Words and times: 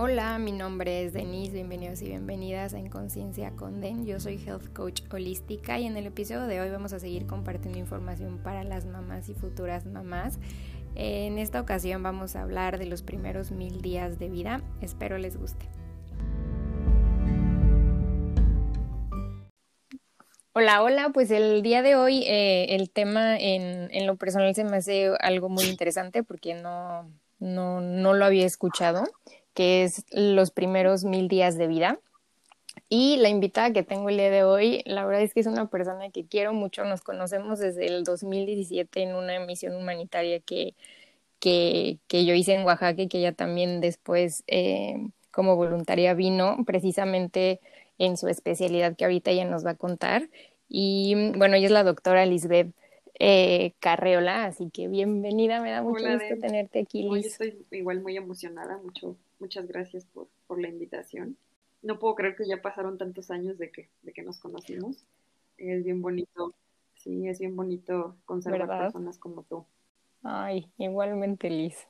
Hola, 0.00 0.38
mi 0.38 0.52
nombre 0.52 1.02
es 1.02 1.12
Denise, 1.12 1.52
bienvenidos 1.54 2.02
y 2.02 2.04
bienvenidas 2.04 2.72
a 2.72 2.78
Inconsciencia 2.78 3.50
con 3.56 3.80
Den. 3.80 4.06
Yo 4.06 4.20
soy 4.20 4.36
Health 4.36 4.72
Coach 4.72 5.02
Holística 5.10 5.76
y 5.80 5.86
en 5.86 5.96
el 5.96 6.06
episodio 6.06 6.46
de 6.46 6.60
hoy 6.60 6.70
vamos 6.70 6.92
a 6.92 7.00
seguir 7.00 7.26
compartiendo 7.26 7.80
información 7.80 8.38
para 8.38 8.62
las 8.62 8.86
mamás 8.86 9.28
y 9.28 9.34
futuras 9.34 9.86
mamás. 9.86 10.38
En 10.94 11.36
esta 11.36 11.60
ocasión 11.60 12.00
vamos 12.04 12.36
a 12.36 12.42
hablar 12.42 12.78
de 12.78 12.86
los 12.86 13.02
primeros 13.02 13.50
mil 13.50 13.80
días 13.82 14.20
de 14.20 14.28
vida. 14.28 14.62
Espero 14.80 15.18
les 15.18 15.36
guste. 15.36 15.68
Hola, 20.52 20.84
hola, 20.84 21.10
pues 21.12 21.32
el 21.32 21.60
día 21.62 21.82
de 21.82 21.96
hoy 21.96 22.22
eh, 22.28 22.76
el 22.76 22.88
tema 22.90 23.36
en, 23.36 23.88
en, 23.92 24.06
lo 24.06 24.14
personal 24.14 24.54
se 24.54 24.62
me 24.62 24.76
hace 24.76 25.10
algo 25.18 25.48
muy 25.48 25.64
interesante 25.64 26.22
porque 26.22 26.54
no, 26.54 27.10
no, 27.40 27.80
no 27.80 28.14
lo 28.14 28.24
había 28.24 28.46
escuchado 28.46 29.02
que 29.58 29.82
es 29.82 30.04
los 30.12 30.52
primeros 30.52 31.02
mil 31.02 31.26
días 31.26 31.58
de 31.58 31.66
vida. 31.66 31.98
Y 32.88 33.16
la 33.16 33.28
invitada 33.28 33.72
que 33.72 33.82
tengo 33.82 34.08
el 34.08 34.16
día 34.16 34.30
de 34.30 34.44
hoy, 34.44 34.84
la 34.86 35.04
verdad 35.04 35.22
es 35.22 35.34
que 35.34 35.40
es 35.40 35.48
una 35.48 35.68
persona 35.68 36.10
que 36.10 36.24
quiero 36.24 36.52
mucho, 36.52 36.84
nos 36.84 37.00
conocemos 37.00 37.58
desde 37.58 37.88
el 37.88 38.04
2017 38.04 39.02
en 39.02 39.16
una 39.16 39.40
misión 39.40 39.74
humanitaria 39.74 40.38
que, 40.38 40.76
que, 41.40 41.98
que 42.06 42.24
yo 42.24 42.34
hice 42.34 42.54
en 42.54 42.64
Oaxaca 42.64 43.02
y 43.02 43.08
que 43.08 43.18
ella 43.18 43.32
también 43.32 43.80
después 43.80 44.44
eh, 44.46 45.08
como 45.32 45.56
voluntaria 45.56 46.14
vino 46.14 46.58
precisamente 46.64 47.58
en 47.98 48.16
su 48.16 48.28
especialidad 48.28 48.94
que 48.94 49.06
ahorita 49.06 49.32
ella 49.32 49.44
nos 49.44 49.66
va 49.66 49.70
a 49.72 49.74
contar. 49.74 50.30
Y 50.68 51.32
bueno, 51.36 51.56
ella 51.56 51.66
es 51.66 51.72
la 51.72 51.82
doctora 51.82 52.24
Lisbeth 52.26 52.72
eh, 53.18 53.74
Carreola, 53.80 54.44
así 54.44 54.70
que 54.70 54.88
bienvenida, 54.88 55.60
me 55.60 55.70
da 55.70 55.82
mucho 55.82 56.04
gusto 56.04 56.38
tenerte 56.40 56.80
aquí, 56.80 57.02
Liz. 57.02 57.10
Hoy 57.10 57.20
estoy 57.50 57.66
igual 57.70 58.00
muy 58.00 58.16
emocionada, 58.16 58.78
mucho, 58.78 59.16
muchas 59.38 59.66
gracias 59.66 60.04
por, 60.06 60.28
por 60.46 60.60
la 60.60 60.68
invitación. 60.68 61.36
No 61.82 61.98
puedo 61.98 62.14
creer 62.14 62.36
que 62.36 62.46
ya 62.46 62.60
pasaron 62.60 62.98
tantos 62.98 63.30
años 63.30 63.58
de 63.58 63.70
que, 63.70 63.88
de 64.02 64.12
que 64.12 64.22
nos 64.22 64.38
conocimos. 64.38 65.04
Es 65.56 65.84
bien 65.84 66.02
bonito, 66.02 66.54
sí, 66.94 67.28
es 67.28 67.38
bien 67.38 67.56
bonito 67.56 68.16
conservar 68.24 68.68
personas 68.68 69.18
como 69.18 69.42
tú. 69.42 69.64
Ay, 70.22 70.70
igualmente, 70.78 71.50
Liz. 71.50 71.86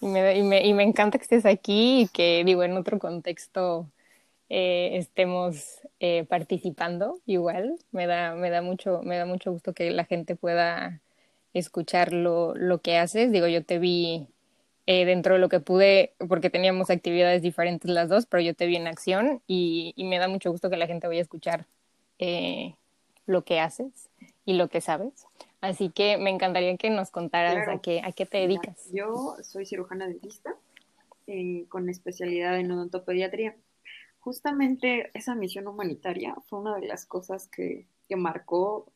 Y 0.00 0.06
me, 0.06 0.38
y, 0.38 0.42
me, 0.42 0.64
y 0.64 0.74
me 0.74 0.84
encanta 0.84 1.18
que 1.18 1.22
estés 1.22 1.44
aquí 1.44 2.02
y 2.02 2.08
que, 2.08 2.44
digo, 2.44 2.62
en 2.62 2.76
otro 2.76 2.98
contexto 2.98 3.90
eh, 4.50 4.96
estemos 4.96 5.80
eh, 6.00 6.24
participando 6.24 7.20
igual. 7.26 7.78
Me 7.92 8.06
da, 8.06 8.34
me, 8.34 8.50
da 8.50 8.62
mucho, 8.62 9.02
me 9.02 9.16
da 9.16 9.26
mucho 9.26 9.52
gusto 9.52 9.74
que 9.74 9.90
la 9.90 10.04
gente 10.04 10.36
pueda 10.36 11.00
escuchar 11.52 12.12
lo, 12.12 12.54
lo 12.54 12.80
que 12.80 12.96
haces. 12.96 13.30
Digo, 13.30 13.46
yo 13.46 13.64
te 13.64 13.78
vi 13.78 14.28
eh, 14.86 15.04
dentro 15.04 15.34
de 15.34 15.40
lo 15.40 15.48
que 15.48 15.60
pude, 15.60 16.14
porque 16.28 16.50
teníamos 16.50 16.88
actividades 16.90 17.42
diferentes 17.42 17.90
las 17.90 18.08
dos, 18.08 18.26
pero 18.26 18.40
yo 18.40 18.54
te 18.54 18.66
vi 18.66 18.76
en 18.76 18.86
acción 18.86 19.42
y, 19.46 19.92
y 19.96 20.04
me 20.04 20.18
da 20.18 20.28
mucho 20.28 20.50
gusto 20.50 20.70
que 20.70 20.76
la 20.76 20.86
gente 20.86 21.06
vaya 21.06 21.20
a 21.20 21.22
escuchar 21.22 21.66
lo 23.26 23.44
que 23.44 23.60
haces 23.60 24.08
y 24.44 24.54
lo 24.54 24.68
que 24.68 24.80
sabes. 24.80 25.26
Así 25.60 25.90
que 25.90 26.16
me 26.18 26.30
encantaría 26.30 26.76
que 26.76 26.90
nos 26.90 27.10
contaras 27.10 27.68
a, 27.68 27.80
qué, 27.80 28.00
a 28.02 28.12
qué 28.12 28.26
te 28.26 28.38
dedicas. 28.38 28.88
yo 28.92 29.36
soy 29.42 29.66
cirujana 29.66 30.08
dentista 30.08 30.56
con 31.68 31.88
especialidad 31.90 32.58
en 32.58 32.70
odontopediatría 32.70 33.54
justamente 34.20 35.10
esa 35.14 35.34
misión 35.34 35.66
humanitaria 35.66 36.34
fue 36.46 36.60
una 36.60 36.76
de 36.76 36.86
las 36.86 37.06
cosas 37.06 37.48
que, 37.48 37.86
que 38.08 38.16
marcó 38.16 38.92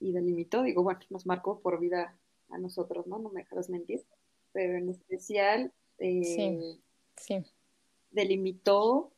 y 0.00 0.12
delimitó, 0.12 0.62
digo, 0.62 0.82
bueno, 0.82 1.00
nos 1.10 1.26
marcó 1.26 1.60
por 1.60 1.78
vida 1.78 2.16
a 2.50 2.58
nosotros, 2.58 3.06
¿no? 3.06 3.18
No 3.18 3.30
me 3.30 3.42
dejarás 3.42 3.70
mentir, 3.70 4.04
pero 4.52 4.76
en 4.76 4.88
especial 4.88 5.72
eh, 5.98 6.74
sí, 7.16 7.36
delimitó 8.10 9.12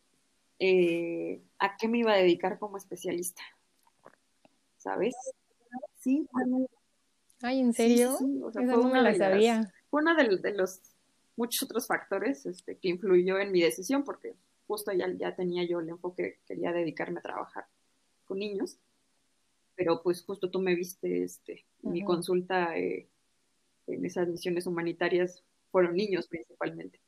eh, 0.58 1.42
a 1.58 1.76
qué 1.76 1.88
me 1.88 1.98
iba 1.98 2.12
a 2.12 2.18
dedicar 2.18 2.58
como 2.58 2.76
especialista, 2.76 3.42
¿sabes? 4.76 5.14
Sí, 6.00 6.28
Ay, 7.42 7.60
¿en 7.60 7.72
serio? 7.72 8.16
Sí, 8.18 8.40
O 8.42 8.52
sea, 8.52 8.62
fue 8.62 8.80
una 8.80 9.02
la 9.02 9.14
sabía. 9.14 9.72
fue 9.90 10.02
uno 10.02 10.14
de, 10.14 10.36
de, 10.38 10.52
los 10.54 10.80
muchos 11.36 11.62
otros 11.64 11.86
factores 11.86 12.46
este, 12.46 12.78
que 12.78 12.88
influyó 12.88 13.38
en 13.38 13.52
mi 13.52 13.60
decisión, 13.60 14.04
porque 14.04 14.34
justo 14.66 14.92
ya, 14.92 15.12
ya 15.16 15.34
tenía 15.34 15.64
yo 15.64 15.80
el 15.80 15.88
enfoque, 15.88 16.40
quería 16.46 16.72
dedicarme 16.72 17.20
a 17.20 17.22
trabajar 17.22 17.66
con 18.24 18.38
niños, 18.38 18.78
pero 19.76 20.02
pues 20.02 20.24
justo 20.24 20.50
tú 20.50 20.60
me 20.60 20.74
viste, 20.74 21.22
este, 21.22 21.64
mi 21.82 22.04
consulta 22.04 22.76
eh, 22.78 23.08
en 23.86 24.04
esas 24.04 24.28
misiones 24.28 24.66
humanitarias 24.66 25.42
fueron 25.70 25.96
niños 25.96 26.28
principalmente. 26.28 27.00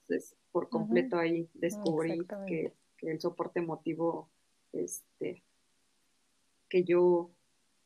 Entonces, 0.00 0.36
por 0.52 0.68
completo 0.68 1.18
ahí 1.18 1.48
descubrí 1.54 2.26
que, 2.46 2.72
que, 2.98 3.10
el 3.10 3.20
soporte 3.20 3.60
emotivo, 3.60 4.28
este, 4.72 5.42
que 6.68 6.84
yo 6.84 7.30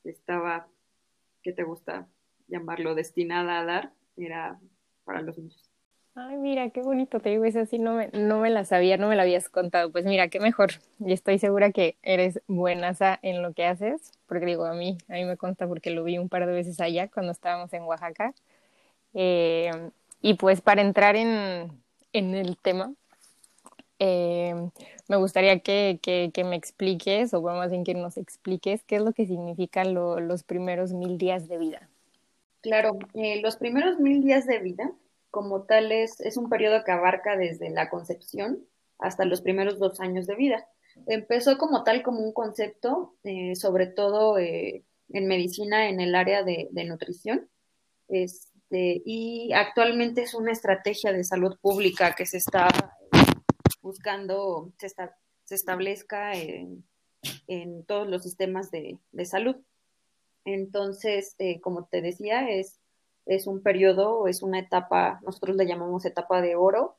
estaba, 0.05 0.69
¿qué 1.43 1.53
te 1.53 1.63
gusta 1.63 2.09
llamarlo? 2.49 2.95
Destinada 2.95 3.61
a 3.61 3.65
dar, 3.65 3.93
era 4.17 4.59
para 5.05 5.23
los 5.23 5.39
niños. 5.39 5.68
Ay, 6.21 6.37
mira, 6.37 6.71
qué 6.71 6.83
bonito, 6.83 7.21
te 7.21 7.31
digo, 7.31 7.45
eso 7.45 7.65
sí 7.65 7.79
no 7.79 7.95
me, 7.95 8.09
no 8.09 8.41
me 8.41 8.51
la 8.51 8.65
sabía, 8.65 8.97
no 8.97 9.07
me 9.07 9.15
la 9.15 9.23
habías 9.23 9.49
contado. 9.49 9.93
Pues 9.93 10.05
mira, 10.05 10.27
qué 10.27 10.41
mejor. 10.41 10.73
Y 10.99 11.13
estoy 11.13 11.39
segura 11.39 11.71
que 11.71 11.97
eres 12.03 12.41
buenaza 12.49 13.21
en 13.23 13.41
lo 13.41 13.53
que 13.53 13.65
haces, 13.65 14.11
porque 14.27 14.45
digo, 14.45 14.65
a 14.65 14.75
mí, 14.75 14.99
a 15.09 15.13
mí 15.13 15.25
me 15.25 15.37
consta 15.37 15.69
porque 15.69 15.91
lo 15.91 16.03
vi 16.03 16.19
un 16.19 16.29
par 16.29 16.45
de 16.47 16.53
veces 16.53 16.81
allá 16.81 17.07
cuando 17.07 17.31
estábamos 17.31 17.73
en 17.73 17.85
Oaxaca. 17.85 18.35
Eh, 19.15 19.71
y 20.21 20.35
pues 20.35 20.61
para 20.61 20.83
entrar 20.83 21.15
en, 21.15 21.71
en 22.13 22.35
el 22.35 22.57
tema, 22.57 22.93
eh, 24.01 24.57
me 25.07 25.17
gustaría 25.17 25.61
que, 25.61 26.01
que, 26.03 26.33
que, 26.35 26.43
me 26.43 26.57
expliques, 26.57 27.33
o 27.33 27.43
más 27.43 27.71
bien 27.71 27.85
que 27.85 27.95
nos 27.95 28.17
expliques, 28.17 28.83
qué 28.83 28.97
es 28.97 29.03
lo 29.03 29.13
que 29.13 29.25
significan 29.25 29.95
lo, 29.95 30.19
los 30.19 30.43
primeros 30.43 30.93
mil 30.93 31.17
días 31.17 31.47
de 31.47 31.59
vida. 31.59 31.89
Claro, 32.61 32.99
eh, 33.15 33.41
los 33.41 33.57
primeros 33.57 34.01
mil 34.01 34.21
días 34.21 34.47
de 34.47 34.59
vida 34.59 34.93
como 35.31 35.63
tal 35.63 35.93
es, 35.93 36.21
es 36.21 36.37
un 36.37 36.49
periodo 36.49 36.85
que 36.85 36.93
abarca 36.93 37.37
desde 37.37 37.71
la 37.71 37.91
concepción 37.91 38.65
hasta 38.99 39.25
los 39.25 39.43
primeros 39.43 39.79
dos 39.79 40.01
años 40.01 40.27
de 40.27 40.35
vida. 40.35 40.69
Empezó 41.07 41.59
como 41.59 41.85
tal 41.85 42.03
como 42.03 42.21
un 42.21 42.33
concepto, 42.33 43.15
eh, 43.25 43.55
sobre 43.55 43.87
todo 43.87 44.39
eh, 44.39 44.85
en 45.11 45.27
medicina 45.27 45.89
en 45.89 46.01
el 46.01 46.15
área 46.15 46.43
de, 46.43 46.69
nutrición, 46.85 47.49
este, 48.09 49.03
y 49.05 49.53
actualmente 49.53 50.23
es 50.23 50.35
una 50.35 50.53
estrategia 50.53 51.13
de 51.13 51.25
salud 51.25 51.57
pública 51.61 52.15
que 52.15 52.27
se 52.27 52.39
está 52.39 52.69
buscando, 53.81 54.73
se, 54.79 54.89
se 55.45 55.55
establezca 55.55 56.35
en, 56.35 56.85
todos 57.87 58.07
los 58.07 58.23
sistemas 58.23 58.71
de, 58.71 58.99
salud. 59.25 59.57
Entonces, 60.45 61.35
eh, 61.39 61.61
como 61.61 61.87
te 61.87 62.01
decía, 62.01 62.49
es 62.51 62.81
es 63.29 63.47
un 63.47 63.63
periodo, 63.63 64.27
es 64.27 64.43
una 64.43 64.59
etapa, 64.59 65.21
nosotros 65.23 65.55
le 65.57 65.67
llamamos 65.67 66.07
etapa 66.07 66.41
de 66.41 66.57
oro, 66.57 66.97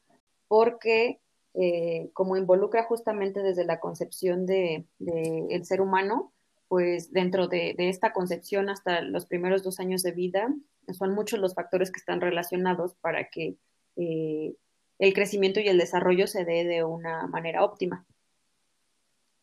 porque 0.47 1.19
eh, 1.55 2.11
como 2.13 2.37
involucra 2.37 2.83
justamente 2.83 3.41
desde 3.41 3.65
la 3.65 3.79
concepción 3.79 4.45
del 4.45 4.85
de, 4.99 5.61
ser 5.63 5.81
humano, 5.81 6.31
pues 6.67 7.11
dentro 7.11 7.47
de, 7.47 7.75
esta 7.77 8.13
concepción 8.13 8.69
hasta 8.69 9.01
los 9.01 9.25
primeros 9.25 9.63
dos 9.63 9.79
años 9.79 10.03
de 10.03 10.11
vida, 10.11 10.53
son 10.91 11.15
muchos 11.15 11.39
los 11.39 11.55
factores 11.55 11.91
que 11.91 11.99
están 11.99 12.21
relacionados 12.21 12.93
para 13.01 13.29
que 13.29 13.55
eh, 13.95 14.53
el 14.99 15.13
crecimiento 15.13 15.59
y 15.59 15.67
el 15.67 15.79
desarrollo 15.79 16.27
se 16.27 16.45
dé 16.45 16.63
de 16.63 16.83
una 16.83 17.25
manera 17.25 17.63
óptima. 17.63 18.05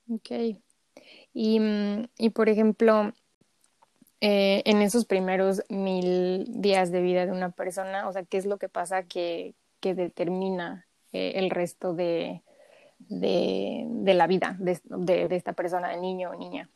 Ok. 0.08 0.60
Y, 1.34 1.58
mm, 1.58 2.08
y 2.16 2.30
por 2.30 2.48
ejemplo, 2.48 3.12
eh, 4.20 4.62
en 4.64 4.80
esos 4.82 5.04
primeros 5.04 5.62
mil 5.68 6.46
días 6.48 6.90
de 6.90 7.02
vida 7.02 7.26
de 7.26 7.32
una 7.32 7.50
persona? 7.50 8.08
O 8.08 8.12
sea, 8.12 8.24
¿qué 8.24 8.38
es 8.38 8.46
lo 8.46 8.58
que 8.58 8.68
pasa 8.68 9.04
que, 9.04 9.54
que 9.80 9.94
determina 9.94 10.86
eh, 11.12 11.32
el 11.36 11.50
resto 11.50 11.94
de, 11.94 12.42
de, 12.98 13.84
de 13.88 14.14
la 14.14 14.26
vida 14.26 14.56
de, 14.58 14.80
de, 15.28 15.36
esta 15.36 15.52
persona, 15.52 15.90
de 15.90 16.00
niño 16.00 16.30
o 16.30 16.34
niña? 16.34 16.70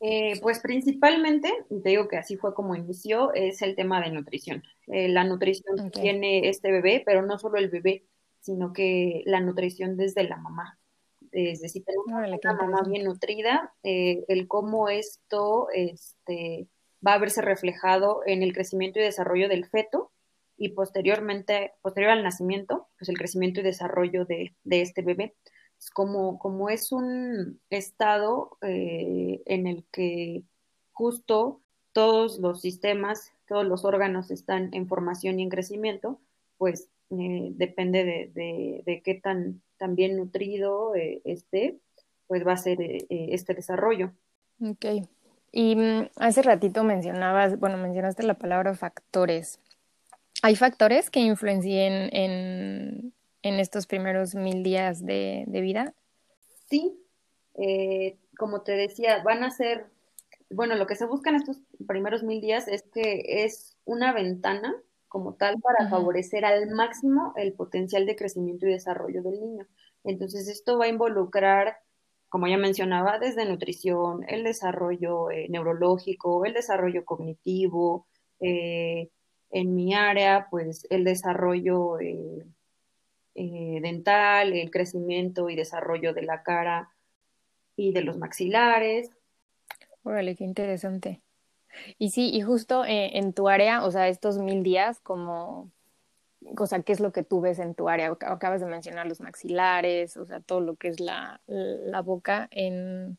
Eh, 0.00 0.38
pues 0.42 0.60
principalmente, 0.60 1.50
te 1.82 1.88
digo 1.88 2.08
que 2.08 2.18
así 2.18 2.36
fue 2.36 2.54
como 2.54 2.76
inició, 2.76 3.32
es 3.32 3.62
el 3.62 3.74
tema 3.74 4.00
de 4.00 4.10
nutrición. 4.10 4.62
la 4.86 5.24
nutrición 5.24 5.90
tiene 5.90 6.48
este 6.48 6.70
bebé, 6.70 7.02
pero 7.04 7.22
no 7.22 7.38
solo 7.38 7.58
el 7.58 7.70
bebé, 7.70 8.04
sino 8.40 8.72
que 8.72 9.22
la 9.24 9.40
nutrición 9.40 9.96
desde 9.96 10.24
la 10.24 10.36
mamá 10.36 10.78
es 11.34 11.60
decir, 11.60 11.84
tenemos 11.84 12.06
una 12.42 12.54
mamá 12.54 12.82
bien 12.86 13.04
nutrida, 13.04 13.72
eh, 13.82 14.24
el 14.28 14.46
cómo 14.46 14.88
esto 14.88 15.68
este, 15.72 16.68
va 17.04 17.14
a 17.14 17.18
verse 17.18 17.42
reflejado 17.42 18.22
en 18.24 18.42
el 18.42 18.52
crecimiento 18.52 19.00
y 19.00 19.02
desarrollo 19.02 19.48
del 19.48 19.66
feto 19.66 20.12
y 20.56 20.70
posteriormente, 20.70 21.72
posterior 21.82 22.12
al 22.12 22.22
nacimiento, 22.22 22.86
pues 22.98 23.08
el 23.08 23.18
crecimiento 23.18 23.60
y 23.60 23.64
desarrollo 23.64 24.24
de, 24.24 24.54
este 24.70 25.02
bebé. 25.02 25.34
Es 25.78 25.90
como, 25.90 26.38
como 26.38 26.70
es 26.70 26.92
un 26.92 27.60
estado 27.68 28.56
eh, 28.62 29.42
en 29.46 29.66
el 29.66 29.84
que 29.90 30.44
justo 30.92 31.60
todos 31.92 32.38
los 32.38 32.60
sistemas, 32.60 33.32
todos 33.48 33.66
los 33.66 33.84
órganos 33.84 34.30
están 34.30 34.70
en 34.72 34.86
formación 34.86 35.40
y 35.40 35.42
en 35.42 35.48
crecimiento, 35.48 36.20
pues 36.58 36.88
eh, 37.10 37.50
depende 37.52 38.04
de, 38.04 38.82
de, 38.84 39.02
qué 39.02 39.14
tan, 39.14 39.62
tan, 39.84 39.94
bien 39.94 40.16
nutrido 40.16 40.94
eh, 40.94 41.20
esté, 41.24 41.78
pues 42.26 42.46
va 42.46 42.52
a 42.52 42.56
ser 42.56 42.80
eh, 42.80 43.06
este 43.08 43.54
desarrollo. 43.54 44.12
Ok. 44.60 45.06
Y 45.52 45.76
mm, 45.76 46.08
hace 46.16 46.42
ratito 46.42 46.84
mencionabas, 46.84 47.58
bueno, 47.58 47.76
mencionaste 47.76 48.22
la 48.22 48.34
palabra 48.34 48.74
factores. 48.74 49.60
¿Hay 50.42 50.56
factores 50.56 51.10
que 51.10 51.20
influencien 51.20 52.10
en, 52.12 53.12
en 53.42 53.60
estos 53.60 53.86
primeros 53.86 54.34
mil 54.34 54.62
días 54.62 55.04
de, 55.04 55.44
de 55.46 55.60
vida? 55.60 55.94
Sí, 56.68 56.98
como 58.36 58.62
te 58.62 58.72
decía, 58.72 59.22
van 59.22 59.44
a 59.44 59.50
ser, 59.50 59.86
bueno, 60.50 60.74
lo 60.74 60.86
que 60.86 60.96
se 60.96 61.06
busca 61.06 61.30
en 61.30 61.36
estos 61.36 61.58
primeros 61.86 62.22
mil 62.22 62.40
días 62.40 62.68
es 62.68 62.82
que 62.82 63.44
es 63.44 63.76
una 63.84 64.12
ventana 64.12 64.74
como 65.14 65.34
tal 65.34 65.60
para 65.60 65.88
favorecer 65.88 66.44
al 66.44 66.70
máximo 66.70 67.34
el 67.36 67.52
potencial 67.52 68.04
de 68.04 68.16
crecimiento 68.16 68.66
y 68.66 68.72
desarrollo 68.72 69.22
del 69.22 69.40
niño. 69.40 69.64
Entonces, 70.02 70.48
esto 70.48 70.76
va 70.76 70.86
a 70.86 70.88
involucrar, 70.88 71.76
como 72.28 72.48
ya 72.48 72.56
mencionaba, 72.56 73.20
desde 73.20 73.44
nutrición, 73.44 74.24
el 74.26 74.42
desarrollo 74.42 75.30
eh, 75.30 75.46
neurológico, 75.50 76.44
el 76.44 76.52
desarrollo 76.52 77.04
cognitivo, 77.04 78.08
eh, 78.40 79.08
en 79.52 79.76
mi 79.76 79.94
área, 79.94 80.48
pues 80.50 80.84
el 80.90 81.04
desarrollo 81.04 82.00
eh, 82.00 82.44
dental, 83.36 84.52
el 84.52 84.72
crecimiento 84.72 85.48
y 85.48 85.54
desarrollo 85.54 86.12
de 86.12 86.22
la 86.22 86.42
cara 86.42 86.90
y 87.76 87.92
de 87.92 88.02
los 88.02 88.18
maxilares. 88.18 89.12
Órale, 90.02 90.34
qué 90.34 90.42
interesante. 90.42 91.20
Y 91.98 92.10
sí, 92.10 92.30
y 92.32 92.42
justo 92.42 92.84
eh, 92.84 93.18
en 93.18 93.32
tu 93.32 93.48
área, 93.48 93.84
o 93.84 93.90
sea, 93.90 94.08
estos 94.08 94.38
mil 94.38 94.62
días, 94.62 95.00
como, 95.00 95.70
o 96.56 96.66
sea, 96.66 96.82
¿qué 96.82 96.92
es 96.92 97.00
lo 97.00 97.12
que 97.12 97.22
tú 97.22 97.40
ves 97.40 97.58
en 97.58 97.74
tu 97.74 97.88
área? 97.88 98.16
Acabas 98.20 98.60
de 98.60 98.66
mencionar 98.66 99.06
los 99.06 99.20
maxilares, 99.20 100.16
o 100.16 100.26
sea, 100.26 100.40
todo 100.40 100.60
lo 100.60 100.76
que 100.76 100.88
es 100.88 101.00
la, 101.00 101.40
la 101.46 102.02
boca 102.02 102.48
en... 102.50 103.18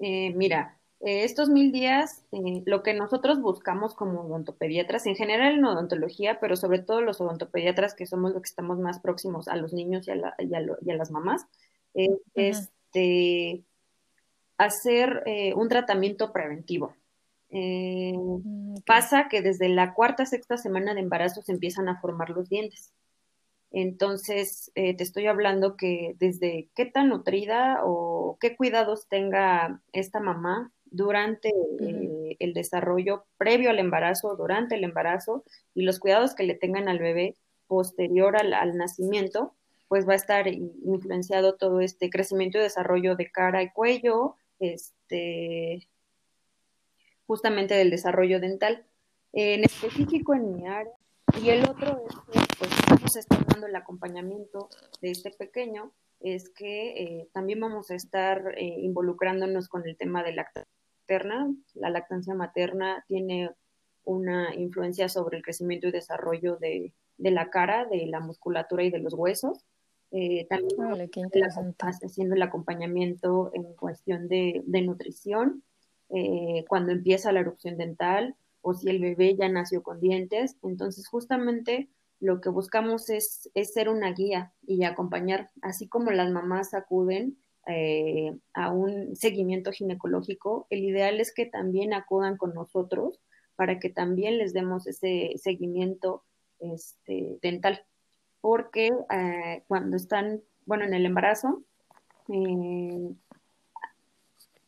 Eh, 0.00 0.32
mira, 0.34 0.78
eh, 1.00 1.24
estos 1.24 1.48
mil 1.48 1.72
días, 1.72 2.24
lo 2.30 2.82
que 2.82 2.94
nosotros 2.94 3.40
buscamos 3.40 3.94
como 3.94 4.22
odontopediatras, 4.22 5.06
en 5.06 5.16
general 5.16 5.54
en 5.54 5.64
odontología, 5.64 6.38
pero 6.40 6.56
sobre 6.56 6.80
todo 6.80 7.00
los 7.00 7.20
odontopediatras 7.20 7.94
que 7.94 8.06
somos 8.06 8.32
los 8.32 8.42
que 8.42 8.48
estamos 8.48 8.78
más 8.78 9.00
próximos 9.00 9.48
a 9.48 9.56
los 9.56 9.72
niños 9.72 10.06
y 10.06 10.12
a, 10.12 10.16
la, 10.16 10.34
y 10.38 10.54
a, 10.54 10.96
las 10.96 11.10
mamás, 11.10 11.46
es 11.94 12.10
este, 12.34 13.64
hacer 14.56 15.24
un 15.56 15.68
tratamiento 15.68 16.32
preventivo. 16.32 16.94
Eh, 17.50 18.12
mm, 18.16 18.82
pasa 18.86 19.28
que 19.28 19.42
desde 19.42 19.68
la 19.68 19.94
cuarta, 19.94 20.26
sexta 20.26 20.56
semana 20.56 20.94
de 20.94 21.00
embarazo 21.00 21.42
se 21.42 21.52
empiezan 21.52 21.88
a 21.88 22.00
formar 22.00 22.30
los 22.30 22.48
dientes. 22.48 22.92
Entonces, 23.70 24.70
eh, 24.74 24.96
te 24.96 25.04
estoy 25.04 25.26
hablando 25.26 25.76
que 25.76 26.14
desde 26.18 26.70
qué 26.74 26.86
tan 26.86 27.08
nutrida 27.10 27.80
o 27.84 28.38
qué 28.40 28.56
cuidados 28.56 29.08
tenga 29.08 29.82
esta 29.92 30.20
mamá 30.20 30.72
durante 30.86 31.50
eh, 31.80 32.36
el 32.38 32.54
desarrollo 32.54 33.26
previo 33.36 33.70
al 33.70 33.78
embarazo, 33.78 34.36
durante 34.36 34.74
el 34.76 34.84
embarazo 34.84 35.44
y 35.74 35.82
los 35.82 35.98
cuidados 36.00 36.34
que 36.34 36.44
le 36.44 36.54
tengan 36.54 36.88
al 36.88 36.98
bebé 36.98 37.36
posterior 37.66 38.36
al, 38.36 38.54
al 38.54 38.76
nacimiento, 38.78 39.54
pues 39.88 40.08
va 40.08 40.14
a 40.14 40.16
estar 40.16 40.46
influenciado 40.48 41.56
todo 41.56 41.80
este 41.80 42.08
crecimiento 42.10 42.58
y 42.58 42.62
desarrollo 42.62 43.16
de 43.16 43.30
cara 43.30 43.62
y 43.62 43.70
cuello, 43.70 44.36
este, 44.58 45.88
justamente 47.28 47.74
del 47.74 47.90
desarrollo 47.90 48.40
dental, 48.40 48.84
en 49.32 49.62
específico 49.62 50.34
en 50.34 50.54
mi 50.54 50.66
área. 50.66 50.92
Y 51.40 51.50
el 51.50 51.68
otro 51.68 52.02
es 52.08 52.16
que 52.16 52.56
pues, 52.58 52.70
vamos 52.88 53.14
a 53.14 53.20
estar 53.20 53.46
dando 53.46 53.66
el 53.66 53.76
acompañamiento 53.76 54.70
de 55.02 55.10
este 55.10 55.30
pequeño, 55.30 55.92
es 56.20 56.48
que 56.48 57.02
eh, 57.02 57.28
también 57.32 57.60
vamos 57.60 57.90
a 57.90 57.94
estar 57.94 58.54
eh, 58.56 58.64
involucrándonos 58.64 59.68
con 59.68 59.86
el 59.86 59.96
tema 59.96 60.24
de 60.24 60.32
lactancia 60.32 60.72
materna. 61.02 61.54
La 61.74 61.90
lactancia 61.90 62.34
materna 62.34 63.04
tiene 63.06 63.50
una 64.04 64.54
influencia 64.54 65.10
sobre 65.10 65.36
el 65.36 65.44
crecimiento 65.44 65.86
y 65.86 65.92
desarrollo 65.92 66.56
de, 66.56 66.94
de 67.18 67.30
la 67.30 67.50
cara, 67.50 67.84
de 67.84 68.06
la 68.06 68.20
musculatura 68.20 68.82
y 68.84 68.90
de 68.90 69.00
los 69.00 69.12
huesos. 69.12 69.66
Eh, 70.10 70.46
también 70.48 70.78
vale, 70.78 71.10
haciendo 72.02 72.34
el 72.34 72.42
acompañamiento 72.42 73.50
en 73.52 73.74
cuestión 73.74 74.28
de, 74.28 74.62
de 74.64 74.80
nutrición 74.80 75.62
eh, 76.10 76.64
cuando 76.68 76.92
empieza 76.92 77.32
la 77.32 77.40
erupción 77.40 77.76
dental 77.76 78.36
o 78.62 78.74
si 78.74 78.88
el 78.88 79.00
bebé 79.00 79.36
ya 79.36 79.48
nació 79.48 79.82
con 79.82 80.00
dientes. 80.00 80.56
Entonces, 80.62 81.06
justamente 81.08 81.88
lo 82.20 82.40
que 82.40 82.48
buscamos 82.48 83.10
es, 83.10 83.50
ser 83.64 83.88
una 83.88 84.12
guía 84.12 84.52
y 84.66 84.84
acompañar, 84.84 85.50
así 85.62 85.88
como 85.88 86.10
las 86.10 86.30
mamás 86.30 86.74
acuden 86.74 87.38
eh, 87.66 88.36
a 88.54 88.72
un 88.72 89.14
seguimiento 89.14 89.72
ginecológico, 89.72 90.66
el 90.70 90.84
ideal 90.84 91.20
es 91.20 91.32
que 91.32 91.46
también 91.46 91.92
acudan 91.92 92.36
con 92.36 92.54
nosotros 92.54 93.20
para 93.56 93.78
que 93.78 93.90
también 93.90 94.38
les 94.38 94.52
demos 94.52 94.86
ese 94.86 95.32
seguimiento 95.36 96.24
este, 96.60 97.38
dental, 97.42 97.84
porque 98.40 98.90
eh, 99.10 99.64
cuando 99.68 99.96
están, 99.96 100.42
bueno, 100.64 100.84
en 100.84 100.94
el 100.94 101.06
embarazo, 101.06 101.62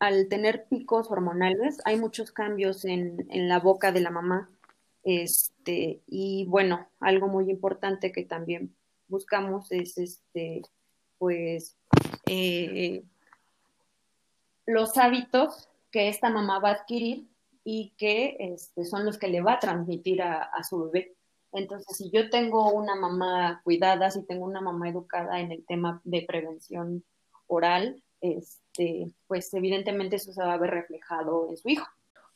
al 0.01 0.29
tener 0.29 0.65
picos 0.65 1.11
hormonales, 1.11 1.77
hay 1.85 1.95
muchos 1.95 2.31
cambios 2.31 2.85
en, 2.85 3.27
la 3.29 3.59
boca 3.59 3.91
de 3.91 4.01
la 4.01 4.09
mamá. 4.09 4.49
Este, 5.03 6.01
y 6.07 6.45
bueno, 6.47 6.87
algo 6.99 7.27
muy 7.27 7.51
importante 7.51 8.11
que 8.11 8.25
también 8.25 8.75
buscamos 9.07 9.71
es 9.71 9.99
este, 9.99 10.63
pues, 11.19 11.77
eh, 12.25 13.03
los 14.65 14.97
hábitos 14.97 15.69
que 15.91 16.09
esta 16.09 16.31
mamá 16.31 16.57
va 16.57 16.69
a 16.69 16.73
adquirir 16.73 17.27
y 17.63 17.93
que 17.95 18.37
este, 18.39 18.85
son 18.85 19.05
los 19.05 19.19
que 19.19 19.27
le 19.27 19.41
va 19.41 19.53
a 19.53 19.59
transmitir 19.59 20.23
a, 20.23 20.41
a, 20.41 20.63
su 20.63 20.85
bebé. 20.85 21.13
Entonces, 21.51 21.95
si 21.95 22.09
yo 22.09 22.31
tengo 22.31 22.71
una 22.71 22.95
mamá 22.95 23.61
cuidada, 23.63 24.09
si 24.09 24.23
tengo 24.23 24.45
una 24.45 24.61
mamá 24.61 24.89
educada 24.89 25.39
en 25.41 25.51
el 25.51 25.63
tema 25.63 26.01
de 26.05 26.23
prevención 26.23 27.03
oral, 27.45 28.01
este, 28.21 29.11
pues 29.27 29.53
evidentemente 29.53 30.15
eso 30.15 30.31
se 30.31 30.41
va 30.41 30.53
a 30.53 30.57
ver 30.57 30.71
reflejado 30.71 31.49
en 31.49 31.57
su 31.57 31.69
hijo. 31.69 31.87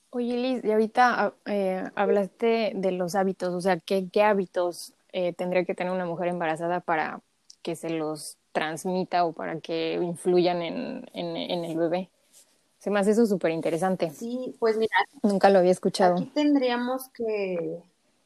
Oye, 0.10 0.38
Liz, 0.38 0.64
y 0.64 0.72
ahorita 0.72 1.34
eh, 1.46 1.84
hablaste 1.96 2.72
de 2.76 2.92
los 2.92 3.16
hábitos, 3.16 3.54
o 3.54 3.62
sea, 3.62 3.80
¿qué, 3.80 4.10
qué 4.10 4.24
hábitos 4.24 4.94
eh, 5.12 5.34
tendría 5.34 5.66
que 5.66 5.76
tener 5.76 5.92
una 5.92 6.06
mujer 6.06 6.30
embarazada 6.30 6.80
para 6.80 7.22
que 7.62 7.76
se 7.76 7.90
los 7.90 8.38
transmita 8.54 9.26
o 9.26 9.34
para 9.34 9.60
que 9.60 9.96
influyan 10.02 10.62
en, 10.62 11.06
en, 11.14 11.66
el 11.66 11.78
bebé? 11.78 12.10
Se 12.80 12.90
me 12.90 13.00
hace 13.00 13.12
eso 13.12 13.26
súper 13.26 13.52
interesante. 13.52 14.10
Sí, 14.12 14.56
pues 14.60 14.78
mira. 14.78 14.96
Nunca 15.22 15.50
lo 15.50 15.60
había 15.60 15.72
escuchado. 15.72 16.16
Aquí 16.16 16.32
tendríamos 16.34 17.10
que, 17.10 17.84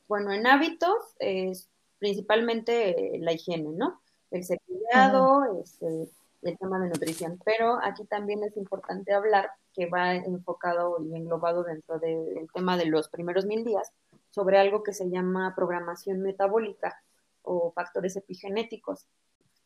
bueno, 0.08 0.32
en 0.32 0.46
hábitos 0.46 1.16
es 1.18 1.70
principalmente 1.98 3.18
la 3.20 3.34
higiene, 3.34 3.70
¿no? 3.70 4.00
El 4.30 4.46
cepillado, 4.46 5.62
este, 5.64 6.08
el 6.42 6.58
tema 6.58 6.80
de 6.80 6.90
nutrición. 6.90 7.40
Pero 7.44 7.80
aquí 7.84 8.06
también 8.06 8.44
es 8.44 8.56
importante 8.58 9.14
hablar 9.14 9.52
que 9.74 9.88
va 9.88 10.16
enfocado 10.16 10.98
y 11.04 11.16
englobado 11.16 11.64
dentro 11.64 12.00
del 12.00 12.48
tema 12.54 12.78
de 12.78 12.86
los 12.86 13.10
primeros 13.10 13.46
mil 13.46 13.64
días 13.64 13.92
sobre 14.30 14.58
algo 14.58 14.84
que 14.84 14.94
se 14.94 15.10
llama 15.10 15.54
programación 15.56 16.22
metabólica 16.22 17.02
o 17.42 17.72
factores 17.72 18.16
epigenéticos. 18.16 19.06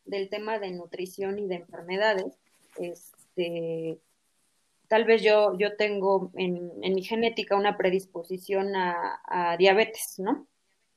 Del 0.05 0.29
tema 0.29 0.59
de 0.59 0.71
nutrición 0.71 1.39
y 1.39 1.47
de 1.47 1.55
enfermedades, 1.55 2.37
este, 2.77 3.99
tal 4.89 5.05
vez 5.05 5.21
yo, 5.21 5.57
yo 5.57 5.77
tengo 5.77 6.31
en, 6.35 6.79
mi 6.79 7.03
genética 7.03 7.55
una 7.55 7.77
predisposición 7.77 8.75
a, 8.75 9.55
diabetes, 9.57 10.15
¿no? 10.17 10.45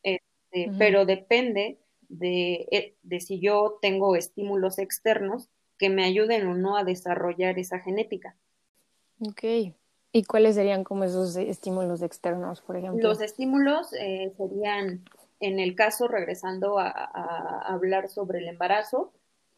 Este, 0.02 0.72
pero 0.76 1.06
depende 1.06 1.78
de, 2.08 2.66
eh, 2.72 2.94
de 3.02 3.20
si 3.20 3.38
yo 3.38 3.78
tengo 3.80 4.16
estímulos 4.16 4.78
externos 4.78 5.48
que 5.78 5.90
me 5.90 6.04
ayuden 6.04 6.46
o 6.46 6.54
no 6.54 6.76
a 6.76 6.84
desarrollar 6.84 7.58
esa 7.58 7.78
genética. 7.80 8.36
Ok. 9.20 9.74
¿Y 10.12 10.24
cuáles 10.24 10.54
serían 10.54 10.84
como 10.84 11.04
esos 11.04 11.36
estímulos 11.36 12.02
externos, 12.02 12.62
por 12.62 12.76
ejemplo? 12.76 13.06
Los 13.06 13.20
estímulos 13.20 13.92
eh, 13.92 14.32
serían, 14.36 15.04
en 15.40 15.60
el 15.60 15.74
caso, 15.74 16.08
regresando 16.08 16.78
a, 16.78 16.90
hablar 17.66 18.08
sobre 18.08 18.38
el 18.38 18.48
embarazo, 18.48 19.12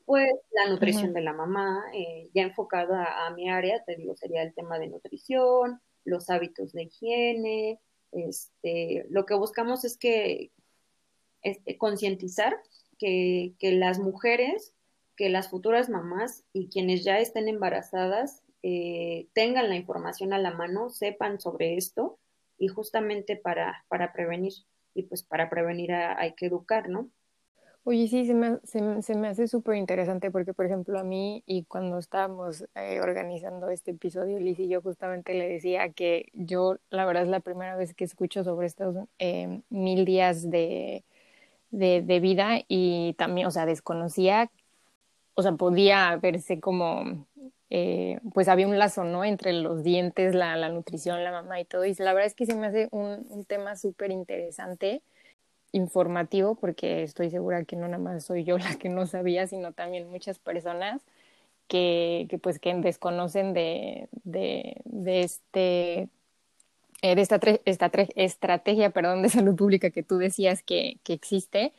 pues 0.04 0.28
la 0.50 0.68
nutrición 0.68 1.12
de 1.12 1.20
la 1.20 1.32
mamá, 1.32 1.84
eh, 1.92 2.30
ya 2.34 2.42
enfocada 2.42 3.26
a, 3.26 3.30
mi 3.34 3.50
área, 3.50 3.84
te 3.84 3.94
digo, 3.94 4.16
sería 4.16 4.42
el 4.42 4.54
tema 4.54 4.78
de 4.78 4.88
nutrición, 4.88 5.80
los 6.04 6.30
hábitos 6.30 6.72
de 6.72 6.84
higiene, 6.84 7.78
este, 8.10 9.06
lo 9.10 9.26
que 9.26 9.34
buscamos 9.34 9.84
es 9.84 9.96
que 9.96 10.50
este, 11.42 11.76
concientizar 11.76 12.56
que, 12.98 13.54
que 13.58 13.72
las 13.72 13.98
mujeres 13.98 14.74
que 15.18 15.28
las 15.28 15.48
futuras 15.48 15.90
mamás 15.90 16.44
y 16.52 16.68
quienes 16.68 17.04
ya 17.04 17.18
estén 17.18 17.48
embarazadas 17.48 18.44
eh, 18.62 19.26
tengan 19.34 19.68
la 19.68 19.74
información 19.74 20.32
a 20.32 20.38
la 20.38 20.52
mano, 20.52 20.90
sepan 20.90 21.40
sobre 21.40 21.76
esto 21.76 22.20
y 22.56 22.68
justamente 22.68 23.34
para, 23.36 23.84
para 23.88 24.12
prevenir. 24.12 24.52
y 24.94 25.02
pues 25.02 25.24
para 25.24 25.50
prevenir 25.50 25.92
hay 25.92 26.34
que 26.34 26.46
educar, 26.46 26.88
¿no? 26.88 27.10
Oye, 27.82 28.06
sí, 28.06 28.26
se 28.26 28.34
me, 28.34 28.58
se, 28.64 29.14
me 29.16 29.28
hace 29.28 29.48
súper 29.48 29.76
interesante 29.76 30.30
porque, 30.30 30.52
por 30.52 30.66
ejemplo, 30.66 30.98
a 30.98 31.04
mí 31.04 31.42
y 31.46 31.64
cuando 31.64 31.98
estábamos 31.98 32.64
eh, 32.74 33.00
organizando 33.00 33.70
este 33.70 33.92
episodio, 33.92 34.38
Liz 34.38 34.58
y 34.60 34.68
yo 34.68 34.82
justamente 34.82 35.34
le 35.34 35.48
decía 35.48 35.88
que 35.90 36.26
yo, 36.34 36.76
la 36.90 37.06
verdad, 37.06 37.24
es 37.24 37.28
la 37.28 37.40
primera 37.40 37.76
vez 37.76 37.94
que 37.94 38.04
escucho 38.04 38.44
sobre 38.44 38.66
estos 38.66 38.94
eh, 39.18 39.62
mil 39.70 40.04
días 40.04 40.50
de, 40.50 41.04
de, 41.70 42.02
de, 42.02 42.20
vida 42.20 42.60
y 42.68 43.14
también, 43.14 43.46
o 43.46 43.50
sea, 43.50 43.64
desconocía, 43.66 44.50
o 45.38 45.42
sea, 45.42 45.52
podía 45.52 46.16
verse 46.16 46.58
como, 46.58 47.24
eh, 47.70 48.18
pues 48.34 48.48
había 48.48 48.66
un 48.66 48.76
lazo, 48.76 49.04
¿no? 49.04 49.24
Entre 49.24 49.52
los 49.52 49.84
dientes, 49.84 50.34
la, 50.34 50.68
nutrición, 50.68 51.22
la 51.22 51.30
mamá 51.30 51.60
y 51.60 51.64
todo. 51.64 51.84
Y 51.84 51.94
la 51.94 52.12
verdad 52.12 52.26
es 52.26 52.34
que 52.34 52.44
se 52.44 52.56
me 52.56 52.66
hace 52.66 52.88
un, 52.90 53.24
un 53.28 53.44
tema 53.44 53.76
súper 53.76 54.10
interesante 54.10 55.00
informativo 55.70 56.56
porque 56.56 57.04
estoy 57.04 57.30
segura 57.30 57.62
que 57.64 57.76
no 57.76 57.86
nada 57.86 58.02
más 58.02 58.24
soy 58.24 58.42
yo 58.42 58.58
la 58.58 58.74
que 58.78 58.88
no 58.88 59.06
sabía, 59.06 59.46
sino 59.46 59.70
también 59.72 60.10
muchas 60.10 60.40
personas 60.40 61.02
que, 61.68 62.26
que 62.28 62.38
pues 62.38 62.58
que 62.58 62.74
desconocen 62.74 63.54
de, 63.54 64.08
de, 64.24 64.80
de 64.86 65.20
este 65.20 66.08
eh, 67.00 67.14
de 67.14 67.22
esta, 67.22 67.38
esta 67.64 67.92
estrategia 68.16 68.90
perdón, 68.90 69.22
de 69.22 69.28
salud 69.28 69.54
pública 69.54 69.90
que 69.90 70.02
tú 70.02 70.18
decías 70.18 70.64
que 70.64 70.98
existe, 71.06 71.72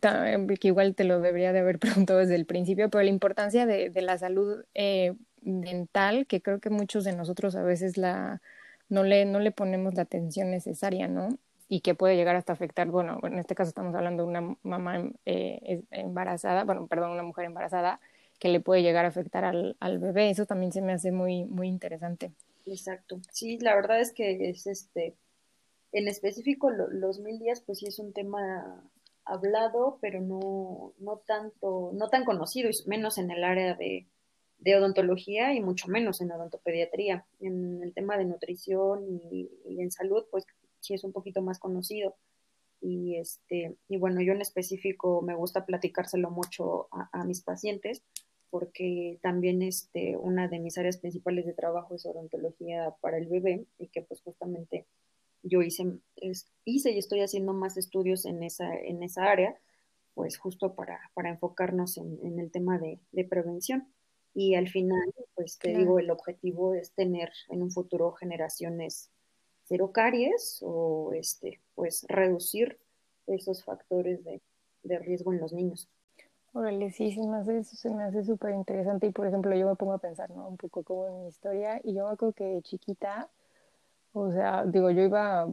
que 0.00 0.68
igual 0.68 0.94
te 0.94 1.04
lo 1.04 1.20
debería 1.20 1.52
de 1.52 1.60
haber 1.60 1.78
preguntado 2.06 2.20
desde 2.20 2.34
el 2.34 2.46
principio, 2.46 2.90
pero 2.90 3.02
la 3.02 3.10
importancia 3.10 3.66
de, 3.66 3.90
de 3.90 4.02
la 4.02 4.18
salud 4.18 4.64
eh, 4.74 5.14
dental, 5.40 6.26
que 6.26 6.42
creo 6.42 6.60
que 6.60 6.70
muchos 6.70 7.04
de 7.04 7.14
nosotros 7.14 7.56
a 7.56 7.62
veces 7.62 7.96
la, 7.96 8.40
no, 8.88 9.04
le, 9.04 9.24
no 9.24 9.40
le 9.40 9.52
ponemos 9.52 9.94
la 9.94 10.02
atención 10.02 10.50
necesaria, 10.50 11.08
¿no? 11.08 11.38
y 11.68 11.80
que 11.80 11.94
puede 11.94 12.16
llegar 12.16 12.36
hasta 12.36 12.52
afectar, 12.52 12.88
bueno, 12.88 13.18
en 13.22 13.38
este 13.38 13.54
caso 13.54 13.70
estamos 13.70 13.94
hablando 13.94 14.22
de 14.22 14.28
una 14.28 14.56
mamá 14.62 15.10
eh, 15.24 15.82
embarazada, 15.90 16.64
bueno, 16.64 16.86
perdón, 16.86 17.12
una 17.12 17.22
mujer 17.22 17.46
embarazada, 17.46 18.00
que 18.38 18.48
le 18.48 18.60
puede 18.60 18.82
llegar 18.82 19.04
a 19.04 19.08
afectar 19.08 19.44
al, 19.44 19.76
al 19.80 19.98
bebé. 19.98 20.30
Eso 20.30 20.46
también 20.46 20.72
se 20.72 20.82
me 20.82 20.92
hace 20.92 21.12
muy, 21.12 21.44
muy 21.44 21.68
interesante. 21.68 22.32
Exacto. 22.66 23.20
Sí, 23.32 23.58
la 23.58 23.74
verdad 23.74 24.00
es 24.00 24.12
que 24.12 24.50
es 24.50 24.66
este, 24.66 25.14
en 25.92 26.08
específico 26.08 26.70
los 26.70 27.20
mil 27.20 27.38
días, 27.38 27.60
pues 27.60 27.78
sí 27.78 27.86
es 27.86 27.98
un 27.98 28.12
tema 28.12 28.82
hablado, 29.24 29.98
pero 30.00 30.20
no, 30.20 30.92
no 30.98 31.18
tanto, 31.26 31.90
no 31.94 32.08
tan 32.08 32.24
conocido, 32.24 32.70
menos 32.86 33.18
en 33.18 33.30
el 33.30 33.44
área 33.44 33.74
de, 33.74 34.06
de 34.58 34.76
odontología 34.76 35.54
y 35.54 35.60
mucho 35.60 35.88
menos 35.88 36.20
en 36.20 36.32
odontopediatría. 36.32 37.26
En 37.40 37.82
el 37.82 37.92
tema 37.94 38.16
de 38.16 38.24
nutrición 38.24 39.06
y, 39.30 39.50
y 39.66 39.80
en 39.80 39.90
salud, 39.90 40.24
pues 40.30 40.46
sí 40.80 40.94
es 40.94 41.04
un 41.04 41.12
poquito 41.12 41.42
más 41.42 41.58
conocido. 41.58 42.16
Y, 42.84 43.16
este, 43.16 43.76
y 43.88 43.96
bueno, 43.96 44.20
yo 44.20 44.34
en 44.34 44.42
específico 44.42 45.22
me 45.22 45.34
gusta 45.34 45.64
platicárselo 45.64 46.30
mucho 46.30 46.88
a, 46.90 47.24
mis 47.24 47.40
pacientes 47.40 48.02
porque 48.50 49.18
también 49.22 49.62
este, 49.62 50.18
una 50.18 50.48
de 50.48 50.58
mis 50.58 50.76
áreas 50.76 50.98
principales 50.98 51.46
de 51.46 51.54
trabajo 51.54 51.94
es 51.94 52.04
odontología 52.04 52.94
para 53.00 53.16
el 53.16 53.26
bebé 53.26 53.64
y 53.78 53.88
que 53.88 54.02
pues 54.02 54.20
justamente 54.20 54.86
yo 55.44 55.62
hice, 55.62 56.00
hice 56.64 56.90
y 56.90 56.98
estoy 56.98 57.20
haciendo 57.20 57.52
más 57.52 57.76
estudios 57.76 58.24
en 58.24 58.42
esa, 58.42 58.74
en 58.74 59.02
esa 59.02 59.24
área, 59.24 59.56
pues 60.14 60.38
justo 60.38 60.74
para, 60.74 60.98
para 61.14 61.30
enfocarnos 61.30 61.98
en, 61.98 62.38
el 62.40 62.50
tema 62.50 62.78
de, 62.78 63.24
prevención. 63.24 63.86
Y 64.34 64.56
al 64.56 64.68
final, 64.68 65.14
pues 65.34 65.58
te 65.58 65.76
digo, 65.76 66.00
el 66.00 66.10
objetivo 66.10 66.74
es 66.74 66.92
tener 66.92 67.30
en 67.50 67.62
un 67.62 67.70
futuro 67.70 68.12
generaciones 68.12 69.10
cero 69.64 69.92
caries 69.92 70.58
o 70.62 71.12
este, 71.12 71.60
pues 71.74 72.04
reducir 72.08 72.78
esos 73.26 73.64
factores 73.64 74.24
de, 74.24 74.42
de 74.82 74.98
riesgo 74.98 75.32
en 75.32 75.40
los 75.40 75.52
niños. 75.52 75.88
Órale, 76.52 76.92
sí, 76.92 77.10
se 77.10 77.26
me 77.26 77.38
hace, 77.38 77.64
se 77.64 77.90
me 77.90 78.04
hace 78.04 78.22
súper 78.22 78.54
interesante 78.54 79.08
y 79.08 79.10
por 79.10 79.26
ejemplo 79.26 79.56
yo 79.56 79.68
me 79.68 79.74
pongo 79.74 79.94
a 79.94 79.98
pensar, 79.98 80.30
¿no? 80.30 80.46
Un 80.46 80.56
poco 80.56 80.84
como 80.84 81.08
en 81.08 81.22
mi 81.22 81.28
historia 81.28 81.80
y 81.82 81.94
yo 81.94 82.06
me 82.06 82.12
acuerdo 82.12 82.32
que 82.32 82.44
de 82.44 82.62
chiquita, 82.62 83.28
o 84.14 84.32
sea, 84.32 84.64
digo, 84.64 84.90
yo 84.90 85.02
iba, 85.02 85.46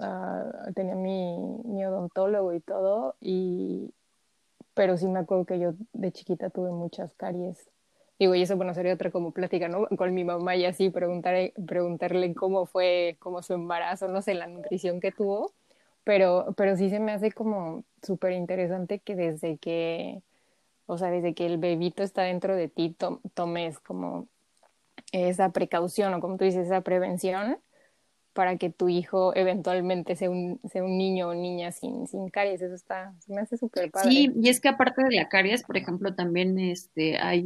a, 0.00 0.44
tenía 0.74 0.94
mi, 0.94 1.36
mi 1.64 1.84
odontólogo 1.84 2.52
y 2.54 2.60
todo 2.60 3.16
y, 3.20 3.92
pero 4.74 4.96
sí 4.96 5.08
me 5.08 5.20
acuerdo 5.20 5.46
que 5.46 5.58
yo 5.58 5.74
de 5.92 6.12
chiquita 6.12 6.50
tuve 6.50 6.70
muchas 6.70 7.14
caries 7.14 7.72
Digo, 8.22 8.36
y 8.36 8.42
eso, 8.42 8.56
bueno, 8.56 8.72
sería 8.72 8.94
otra 8.94 9.10
como 9.10 9.32
plática, 9.32 9.68
¿no? 9.68 9.88
Con 9.96 10.14
mi 10.14 10.22
mamá 10.22 10.54
y 10.54 10.64
así, 10.64 10.90
preguntarle, 10.90 11.54
preguntarle 11.66 12.34
cómo 12.34 12.66
fue, 12.66 13.16
cómo 13.18 13.42
su 13.42 13.52
embarazo, 13.54 14.06
no 14.06 14.22
sé, 14.22 14.34
la 14.34 14.46
nutrición 14.46 15.00
que 15.00 15.10
tuvo, 15.10 15.52
pero, 16.04 16.54
pero 16.56 16.76
sí 16.76 16.88
se 16.88 17.00
me 17.00 17.10
hace 17.12 17.32
como 17.32 17.84
súper 18.02 18.32
interesante 18.32 19.00
que 19.00 19.16
desde 19.16 19.58
que, 19.58 20.22
o 20.86 20.98
sea, 20.98 21.10
desde 21.10 21.34
que 21.34 21.46
el 21.46 21.58
bebito 21.58 22.04
está 22.04 22.22
dentro 22.22 22.54
de 22.54 22.68
ti, 22.68 22.96
tomes 23.34 23.80
como 23.80 24.28
esa 25.12 25.50
precaución 25.50 26.14
o 26.14 26.20
como 26.20 26.36
tú 26.36 26.44
dices, 26.44 26.66
esa 26.66 26.82
prevención 26.82 27.58
para 28.32 28.56
que 28.56 28.70
tu 28.70 28.88
hijo 28.88 29.34
eventualmente 29.36 30.16
sea 30.16 30.30
un, 30.30 30.60
sea 30.70 30.82
un 30.82 30.96
niño 30.96 31.28
o 31.28 31.34
niña 31.34 31.72
sin, 31.72 32.06
sin 32.06 32.28
caries. 32.28 32.62
Eso 32.62 32.74
está, 32.74 33.14
me 33.28 33.40
hace 33.40 33.56
súper 33.56 33.90
padre. 33.90 34.10
Sí, 34.10 34.32
y 34.34 34.48
es 34.48 34.60
que 34.60 34.68
aparte 34.68 35.02
de 35.02 35.16
la 35.16 35.28
caries, 35.28 35.62
por 35.62 35.76
ejemplo, 35.76 36.14
también 36.14 36.58
este, 36.58 37.18
hay 37.18 37.44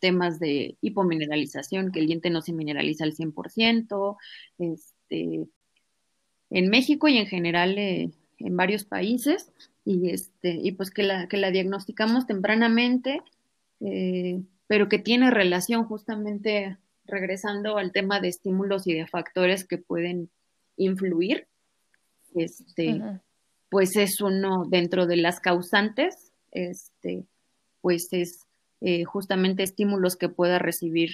temas 0.00 0.38
de 0.38 0.76
hipomineralización, 0.80 1.92
que 1.92 2.00
el 2.00 2.06
diente 2.06 2.30
no 2.30 2.42
se 2.42 2.52
mineraliza 2.52 3.04
al 3.04 3.14
100%. 3.14 4.16
Este, 4.58 5.46
en 6.50 6.70
México 6.70 7.08
y 7.08 7.18
en 7.18 7.26
general 7.26 7.78
eh, 7.78 8.10
en 8.38 8.56
varios 8.56 8.84
países, 8.84 9.52
y, 9.84 10.10
este, 10.10 10.58
y 10.62 10.72
pues 10.72 10.90
que 10.90 11.02
la, 11.02 11.28
que 11.28 11.36
la 11.36 11.50
diagnosticamos 11.50 12.26
tempranamente, 12.26 13.22
eh, 13.80 14.42
pero 14.66 14.88
que 14.88 14.98
tiene 14.98 15.30
relación 15.30 15.84
justamente 15.84 16.76
regresando 17.08 17.78
al 17.78 17.92
tema 17.92 18.20
de 18.20 18.28
estímulos 18.28 18.86
y 18.86 18.94
de 18.94 19.06
factores 19.06 19.64
que 19.64 19.78
pueden 19.78 20.30
influir, 20.76 21.48
este, 22.34 23.00
pues 23.70 23.96
es 23.96 24.20
uno 24.20 24.66
dentro 24.68 25.06
de 25.06 25.16
las 25.16 25.40
causantes, 25.40 26.32
este, 26.52 27.24
pues 27.80 28.08
es 28.12 28.46
eh, 28.80 29.04
justamente 29.04 29.62
estímulos 29.62 30.16
que 30.16 30.28
pueda 30.28 30.58
recibir 30.58 31.10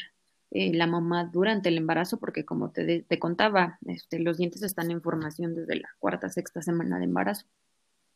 eh, 0.51 0.73
la 0.75 0.87
mamá 0.87 1.25
durante 1.33 1.69
el 1.69 1.79
embarazo, 1.79 2.19
porque 2.19 2.45
como 2.45 2.71
te, 2.71 3.03
te 3.03 3.19
contaba, 3.19 3.79
este, 3.87 4.19
los 4.19 4.37
dientes 4.37 4.63
están 4.63 4.91
en 4.91 5.01
formación 5.01 5.55
desde 5.55 5.77
la 5.77 5.89
cuarta, 5.99 6.29
sexta 6.29 6.63
semana 6.63 6.99
de 6.99 7.05
embarazo. 7.05 7.47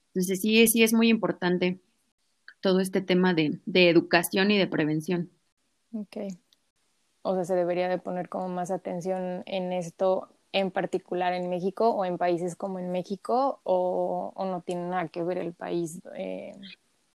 Entonces 0.08 0.40
sí, 0.40 0.66
sí 0.68 0.82
es 0.82 0.92
muy 0.92 1.08
importante 1.08 1.80
todo 2.60 2.80
este 2.80 3.00
tema 3.00 3.34
de, 3.34 3.60
de 3.66 3.88
educación 3.88 4.50
y 4.50 4.58
de 4.58 4.66
prevención. 4.66 5.30
Okay 5.92 6.28
o 7.22 7.34
sea, 7.34 7.44
se 7.44 7.54
debería 7.54 7.88
de 7.88 7.98
poner 7.98 8.28
como 8.28 8.48
más 8.48 8.70
atención 8.70 9.42
en 9.46 9.72
esto 9.72 10.28
en 10.52 10.70
particular 10.70 11.32
en 11.34 11.48
México 11.50 11.90
o 11.90 12.04
en 12.04 12.18
países 12.18 12.56
como 12.56 12.78
en 12.78 12.90
México 12.90 13.60
o, 13.64 14.32
no 14.36 14.62
tiene 14.62 14.88
nada 14.88 15.08
que 15.08 15.22
ver 15.22 15.38
el 15.38 15.52
país? 15.52 16.00
Eh, 16.16 16.54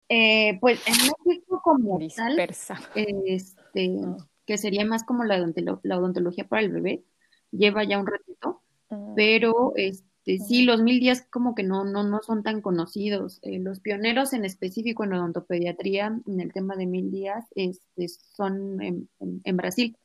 eh, 0.08 0.58
pues 0.60 0.80
en 0.86 0.94
México 1.24 1.60
como 1.62 1.98
dispersa. 1.98 2.78
este, 2.94 4.00
ah. 4.04 4.16
que 4.46 4.58
sería 4.58 4.84
más 4.84 5.04
como 5.04 5.24
la, 5.24 5.38
la, 5.38 5.98
odontología 5.98 6.46
para 6.46 6.62
el 6.62 6.70
bebé, 6.72 7.04
lleva 7.50 7.84
ya 7.84 7.98
un 7.98 8.06
ratito, 8.06 8.60
ah. 8.90 9.12
pero 9.16 9.72
este, 9.76 10.11
sí, 10.24 10.64
los 10.64 10.82
mil 10.82 11.00
días 11.00 11.26
como 11.30 11.54
que 11.54 11.62
no, 11.62 11.84
no, 11.84 12.04
no 12.04 12.20
son 12.22 12.42
tan 12.42 12.60
conocidos. 12.60 13.38
Eh, 13.42 13.58
los 13.58 13.80
pioneros 13.80 14.32
en 14.32 14.44
específico 14.44 15.04
en 15.04 15.14
odontopediatría, 15.14 16.20
en 16.26 16.40
el 16.40 16.52
tema 16.52 16.76
de 16.76 16.86
mil 16.86 17.10
días, 17.10 17.44
este, 17.54 18.08
son 18.08 19.08
en 19.20 19.56
Brasil 19.56 19.96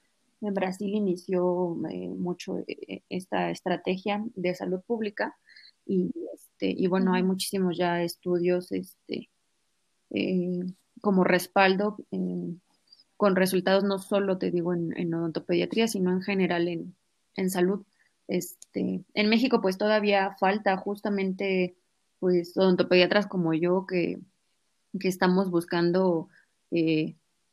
en 0.42 0.54
Brasil 0.54 0.94
inició 0.94 1.78
eh, 1.90 2.10
mucho 2.10 2.60
eh, 2.68 3.02
esta 3.10 3.50
estrategia 3.50 4.24
de 4.36 4.54
salud 4.54 4.82
pública 4.86 5.38
y, 5.86 6.12
este, 6.34 6.70
y 6.70 6.88
bueno, 6.88 7.14
hay 7.14 7.24
muchísimos 7.24 7.78
ya 7.78 8.04
estudios 8.04 8.72
este, 8.72 9.30
eh, 10.12 10.66
como 11.02 11.24
respaldo 11.24 11.98
con 13.16 13.36
resultados 13.36 13.84
no 13.84 13.98
solo, 13.98 14.38
te 14.38 14.52
digo, 14.52 14.74
en, 14.74 15.14
odontopediatría, 15.14 15.88
sino 15.88 16.12
en 16.12 16.22
general 16.22 16.68
en, 16.68 16.96
en 17.36 17.50
salud. 17.50 17.84
Este, 18.74 19.04
en 19.14 19.30
México 19.30 19.62
pues 19.62 19.78
todavía 19.78 20.36
falta 20.40 20.78
justamente 20.78 21.76
pues 22.20 22.58
odontopediatras 22.58 23.28
como 23.28 23.54
yo 23.54 23.86
que, 23.88 24.20
que 25.00 25.08
estamos 25.08 25.50
buscando 25.50 26.30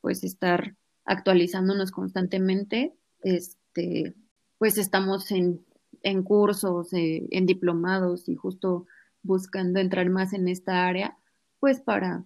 pues 0.01 0.25
estar 0.25 0.75
actualizándonos 1.05 1.91
constantemente. 1.91 2.95
Este, 3.23 4.15
pues 4.59 4.79
estamos 4.79 5.31
en, 5.31 5.65
en 6.03 6.23
cursos, 6.23 6.93
eh, 6.93 7.27
en 7.31 7.47
diplomados 7.47 8.29
y 8.29 8.35
justo 8.35 8.87
buscando 9.23 9.81
entrar 9.81 10.09
más 10.11 10.33
en 10.33 10.49
esta 10.49 10.87
área, 10.87 11.17
pues 11.61 11.81
para, 11.81 12.25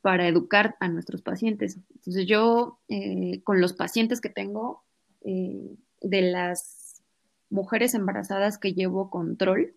para 0.00 0.26
educar 0.26 0.76
a 0.80 0.88
nuestros 0.88 1.22
pacientes. 1.22 1.78
Entonces 1.94 2.26
yo, 2.26 2.78
eh, 2.88 3.42
con 3.44 3.60
los 3.60 3.74
pacientes 3.74 4.20
que 4.20 4.30
tengo, 4.30 4.82
eh, 5.22 5.76
de 6.00 6.22
las 6.22 6.81
mujeres 7.52 7.94
embarazadas 7.94 8.58
que 8.58 8.74
llevo 8.74 9.10
control, 9.10 9.74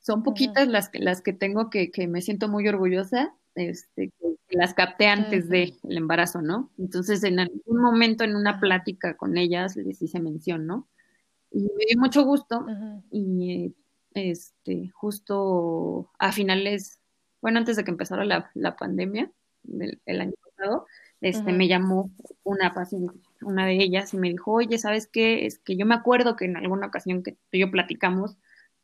son 0.00 0.22
poquitas 0.22 0.68
las, 0.68 0.90
las 0.92 1.20
que 1.20 1.32
tengo 1.32 1.68
que, 1.68 1.90
que 1.90 2.06
me 2.06 2.22
siento 2.22 2.48
muy 2.48 2.68
orgullosa, 2.68 3.34
este, 3.56 4.12
que 4.20 4.56
las 4.56 4.74
capté 4.74 5.06
antes 5.06 5.48
del 5.48 5.76
embarazo, 5.82 6.42
¿no? 6.42 6.70
Entonces, 6.78 7.24
en 7.24 7.40
algún 7.40 7.80
momento 7.80 8.22
en 8.22 8.36
una 8.36 8.60
plática 8.60 9.16
con 9.16 9.36
ellas 9.36 9.74
les 9.76 10.00
hice 10.00 10.20
mención, 10.20 10.66
¿no? 10.66 10.86
Y 11.50 11.62
me 11.62 11.86
dio 11.88 11.98
mucho 11.98 12.22
gusto 12.24 12.66
y 13.10 13.74
este, 14.14 14.90
justo 14.90 16.10
a 16.18 16.30
finales, 16.32 17.00
bueno, 17.40 17.58
antes 17.58 17.76
de 17.76 17.84
que 17.84 17.90
empezara 17.90 18.24
la, 18.24 18.50
la 18.54 18.76
pandemia 18.76 19.32
del 19.62 20.00
el 20.06 20.20
año 20.20 20.34
pasado, 20.42 20.86
este, 21.20 21.52
me 21.52 21.66
llamó 21.66 22.10
una 22.44 22.74
paciente, 22.74 23.18
una 23.42 23.66
de 23.66 23.74
ellas, 23.74 24.14
y 24.14 24.18
me 24.18 24.30
dijo, 24.30 24.52
oye, 24.52 24.78
¿sabes 24.78 25.06
qué? 25.06 25.46
Es 25.46 25.58
que 25.58 25.76
yo 25.76 25.86
me 25.86 25.94
acuerdo 25.94 26.36
que 26.36 26.44
en 26.46 26.56
alguna 26.56 26.86
ocasión 26.86 27.22
que 27.22 27.32
tú 27.32 27.38
y 27.52 27.60
yo 27.60 27.70
platicamos, 27.70 28.36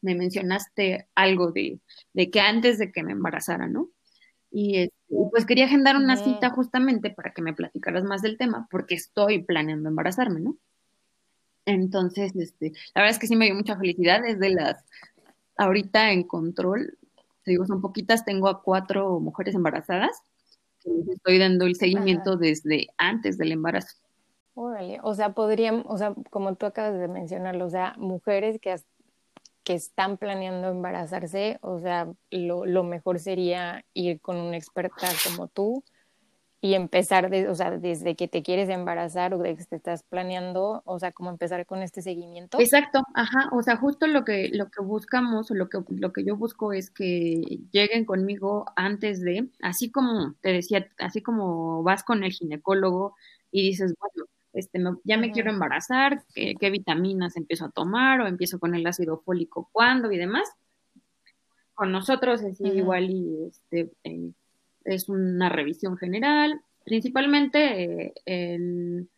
me 0.02 0.14
mencionaste 0.14 1.08
algo 1.14 1.52
de, 1.52 1.80
que 2.30 2.40
antes 2.40 2.78
de 2.78 2.92
que 2.92 3.02
me 3.02 3.12
embarazara, 3.12 3.68
¿no? 3.68 3.88
Y, 4.50 4.78
este, 4.78 4.94
pues 5.30 5.46
quería 5.46 5.64
agendar 5.64 5.96
una 5.96 6.16
cita 6.16 6.50
justamente 6.50 7.10
para 7.10 7.32
que 7.32 7.40
me 7.40 7.54
platicaras 7.54 8.04
más 8.04 8.20
del 8.20 8.36
tema, 8.36 8.68
porque 8.70 8.94
estoy 8.94 9.42
planeando 9.42 9.88
embarazarme, 9.88 10.40
¿no? 10.40 10.56
Entonces, 11.64 12.34
este, 12.36 12.72
la 12.94 13.02
verdad 13.02 13.10
es 13.10 13.18
que 13.18 13.28
sí 13.28 13.36
me 13.36 13.46
dio 13.46 13.54
mucha 13.54 13.78
felicidad, 13.78 14.26
es 14.26 14.38
de 14.40 14.50
las, 14.50 14.84
ahorita 15.56 16.12
en 16.12 16.24
control, 16.24 16.98
te 17.44 17.52
digo, 17.52 17.66
son 17.66 17.80
poquitas, 17.80 18.24
tengo 18.24 18.48
a 18.48 18.62
cuatro 18.62 19.20
mujeres 19.20 19.54
embarazadas, 19.54 20.22
que 20.80 20.90
les 20.90 21.08
estoy 21.08 21.38
dando 21.38 21.66
el 21.66 21.76
seguimiento 21.76 22.36
desde 22.36 22.88
antes 22.98 23.38
del 23.38 23.52
embarazo. 23.52 23.96
Órale, 24.54 24.98
o 25.02 25.14
sea, 25.14 25.30
podrían, 25.30 25.82
o 25.86 25.96
sea, 25.96 26.14
como 26.30 26.54
tú 26.56 26.66
acabas 26.66 26.98
de 26.98 27.08
mencionarlo, 27.08 27.64
o 27.64 27.70
sea, 27.70 27.94
mujeres 27.98 28.58
que 28.60 28.76
que 29.64 29.74
están 29.74 30.18
planeando 30.18 30.68
embarazarse, 30.68 31.58
o 31.62 31.80
sea, 31.80 32.12
lo, 32.30 32.66
lo 32.66 32.82
mejor 32.84 33.18
sería 33.18 33.84
ir 33.94 34.20
con 34.20 34.36
una 34.36 34.56
experta 34.56 35.08
como 35.24 35.48
tú 35.48 35.84
y 36.60 36.74
empezar, 36.74 37.28
de, 37.28 37.48
o 37.48 37.54
sea, 37.56 37.72
desde 37.76 38.14
que 38.14 38.28
te 38.28 38.42
quieres 38.44 38.68
embarazar 38.68 39.34
o 39.34 39.38
desde 39.38 39.56
que 39.56 39.64
te 39.64 39.76
estás 39.76 40.04
planeando, 40.04 40.82
o 40.84 40.98
sea, 41.00 41.10
como 41.10 41.30
empezar 41.30 41.66
con 41.66 41.82
este 41.82 42.02
seguimiento. 42.02 42.60
Exacto, 42.60 43.02
ajá, 43.14 43.48
o 43.52 43.62
sea, 43.62 43.76
justo 43.76 44.06
lo 44.06 44.24
que, 44.24 44.48
lo 44.52 44.70
que 44.70 44.80
buscamos 44.80 45.50
o 45.50 45.54
lo 45.54 45.68
que, 45.68 45.78
lo 45.88 46.12
que 46.12 46.24
yo 46.24 46.36
busco 46.36 46.72
es 46.72 46.90
que 46.90 47.42
lleguen 47.72 48.04
conmigo 48.04 48.66
antes 48.76 49.20
de, 49.22 49.48
así 49.60 49.90
como 49.90 50.34
te 50.40 50.52
decía, 50.52 50.88
así 50.98 51.20
como 51.20 51.82
vas 51.82 52.04
con 52.04 52.22
el 52.22 52.30
ginecólogo 52.32 53.16
y 53.50 53.62
dices, 53.62 53.94
bueno, 53.98 54.30
este, 54.52 54.82
ya 55.04 55.16
me 55.16 55.32
quiero 55.32 55.50
embarazar, 55.50 56.24
¿qué, 56.34 56.70
vitaminas 56.70 57.36
empiezo 57.36 57.66
a 57.66 57.70
tomar 57.70 58.20
o 58.20 58.26
empiezo 58.26 58.58
con 58.58 58.74
el 58.74 58.86
ácido 58.86 59.18
fólico 59.18 59.68
cuándo 59.72 60.12
y 60.12 60.18
demás. 60.18 60.48
Con 61.74 61.90
nosotros 61.90 62.42
es 62.42 62.60
igual 62.60 63.10
y 63.10 63.46
este, 63.48 63.90
eh, 64.04 64.30
es 64.84 65.08
una 65.08 65.48
revisión 65.48 65.96
general, 65.96 66.60
principalmente 66.84 67.84
eh, 67.84 68.12
el, 68.26 69.08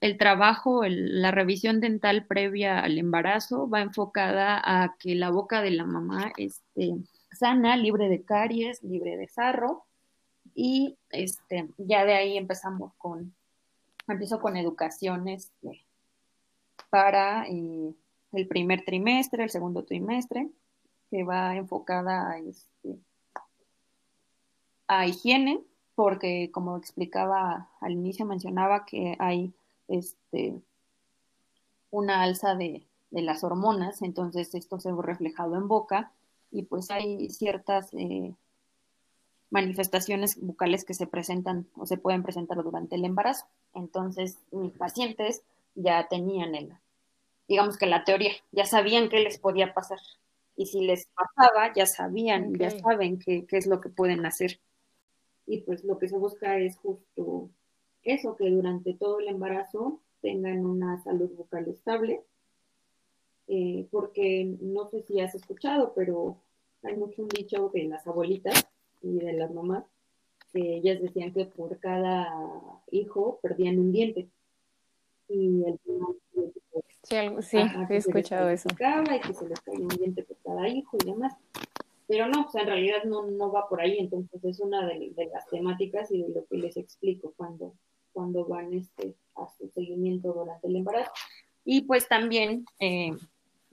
el, 0.00 0.18
trabajo, 0.18 0.82
la 0.86 1.30
revisión 1.30 1.80
dental 1.80 2.26
previa 2.26 2.80
al 2.80 2.98
embarazo 2.98 3.68
va 3.68 3.80
enfocada 3.80 4.60
a 4.64 4.96
que 4.98 5.14
la 5.14 5.30
boca 5.30 5.62
de 5.62 5.70
la 5.70 5.84
mamá 5.84 6.32
esté 6.36 6.94
sana, 7.30 7.76
libre 7.76 8.08
de 8.08 8.22
caries, 8.22 8.82
libre 8.82 9.16
de 9.16 9.28
sarro 9.28 9.84
y 10.54 10.98
este, 11.10 11.68
ya 11.76 12.04
de 12.04 12.14
ahí 12.14 12.36
empezamos 12.36 12.92
con 12.98 13.34
empiezo 14.12 14.40
con 14.40 14.56
educaciones 14.56 15.52
este, 15.62 15.84
para 16.90 17.46
eh, 17.46 17.94
el 18.32 18.48
primer 18.48 18.84
trimestre, 18.84 19.44
el 19.44 19.50
segundo 19.50 19.84
trimestre, 19.84 20.50
que 21.10 21.24
va 21.24 21.56
enfocada 21.56 22.30
a, 22.30 22.38
este, 22.38 22.98
a 24.86 25.06
higiene, 25.06 25.62
porque 25.94 26.50
como 26.52 26.76
explicaba 26.76 27.70
al 27.80 27.92
inicio, 27.92 28.26
mencionaba 28.26 28.84
que 28.84 29.16
hay 29.18 29.52
este, 29.88 30.60
una 31.90 32.22
alza 32.22 32.54
de, 32.54 32.84
las 33.10 33.42
hormonas, 33.42 34.02
entonces 34.02 34.54
esto 34.54 34.78
se 34.78 34.92
ve 34.92 35.00
reflejado 35.00 35.56
en 35.56 35.66
boca 35.66 36.12
y 36.50 36.64
pues 36.64 36.90
hay 36.90 37.30
ciertas 37.30 37.88
eh, 37.94 38.34
manifestaciones 39.50 40.40
bucales 40.40 40.84
que 40.84 40.94
se 40.94 41.06
presentan 41.06 41.66
o 41.76 41.86
se 41.86 41.96
pueden 41.96 42.22
presentar 42.22 42.62
durante 42.62 42.96
el 42.96 43.04
embarazo. 43.04 43.46
Entonces, 43.74 44.38
mis 44.50 44.72
pacientes 44.72 45.42
ya 45.74 46.06
tenían 46.08 46.54
el, 46.54 46.72
digamos 47.46 47.78
que 47.78 47.86
la 47.86 48.04
teoría, 48.04 48.32
ya 48.52 48.64
sabían 48.64 49.08
qué 49.08 49.20
les 49.20 49.38
podía 49.38 49.72
pasar. 49.74 49.98
Y 50.56 50.66
si 50.66 50.80
les 50.80 51.06
pasaba, 51.06 51.72
ya 51.72 51.86
sabían, 51.86 52.54
ya 52.54 52.70
saben 52.70 53.18
qué, 53.18 53.46
qué 53.46 53.56
es 53.56 53.66
lo 53.66 53.80
que 53.80 53.88
pueden 53.88 54.26
hacer. 54.26 54.60
Y 55.46 55.60
pues 55.60 55.84
lo 55.84 55.98
que 55.98 56.08
se 56.08 56.18
busca 56.18 56.58
es 56.58 56.76
justo 56.76 57.48
eso, 58.02 58.36
que 58.36 58.50
durante 58.50 58.94
todo 58.94 59.20
el 59.20 59.28
embarazo 59.28 60.00
tengan 60.20 60.66
una 60.66 61.02
salud 61.02 61.30
bucal 61.36 61.68
estable, 61.68 62.22
eh, 63.46 63.86
porque 63.90 64.56
no 64.60 64.88
sé 64.88 65.02
si 65.02 65.20
has 65.20 65.34
escuchado, 65.34 65.92
pero 65.94 66.36
hay 66.82 66.96
mucho 66.96 67.22
un 67.22 67.28
dicho 67.28 67.70
de 67.72 67.84
las 67.84 68.06
abuelitas 68.06 68.66
y 69.02 69.18
de 69.18 69.32
las 69.32 69.52
mamás, 69.52 69.84
que 70.52 70.76
ellas 70.76 71.00
decían 71.00 71.32
que 71.32 71.44
por 71.44 71.78
cada 71.78 72.28
hijo 72.90 73.38
perdían 73.42 73.78
un 73.78 73.92
diente. 73.92 74.28
Y 75.28 75.64
el 75.64 75.78
Sí, 77.02 77.16
sí 77.40 77.58
he 77.88 77.96
escuchado 77.96 78.50
eso. 78.50 78.68
Y 78.70 79.20
que 79.20 79.34
se 79.34 79.48
les 79.48 79.60
caía 79.60 79.80
un 79.80 79.88
diente 79.88 80.22
por 80.24 80.36
cada 80.44 80.68
hijo 80.68 80.96
y 81.02 81.06
demás. 81.06 81.34
Pero 82.06 82.26
no, 82.26 82.46
o 82.46 82.50
sea, 82.50 82.62
en 82.62 82.68
realidad 82.68 83.04
no, 83.04 83.26
no 83.26 83.52
va 83.52 83.68
por 83.68 83.80
ahí, 83.80 83.98
entonces 83.98 84.42
es 84.44 84.60
una 84.60 84.86
de, 84.86 85.12
las 85.32 85.46
temáticas 85.48 86.10
y 86.10 86.22
de 86.22 86.28
lo 86.30 86.46
que 86.46 86.56
les 86.56 86.76
explico 86.76 87.34
cuando, 87.36 87.74
cuando 88.12 88.46
van 88.46 88.72
este, 88.72 89.14
a 89.36 89.46
su 89.48 89.68
seguimiento 89.68 90.32
durante 90.32 90.68
el 90.68 90.76
embarazo. 90.76 91.12
Y 91.64 91.82
pues 91.82 92.08
también 92.08 92.64
eh, 92.78 93.12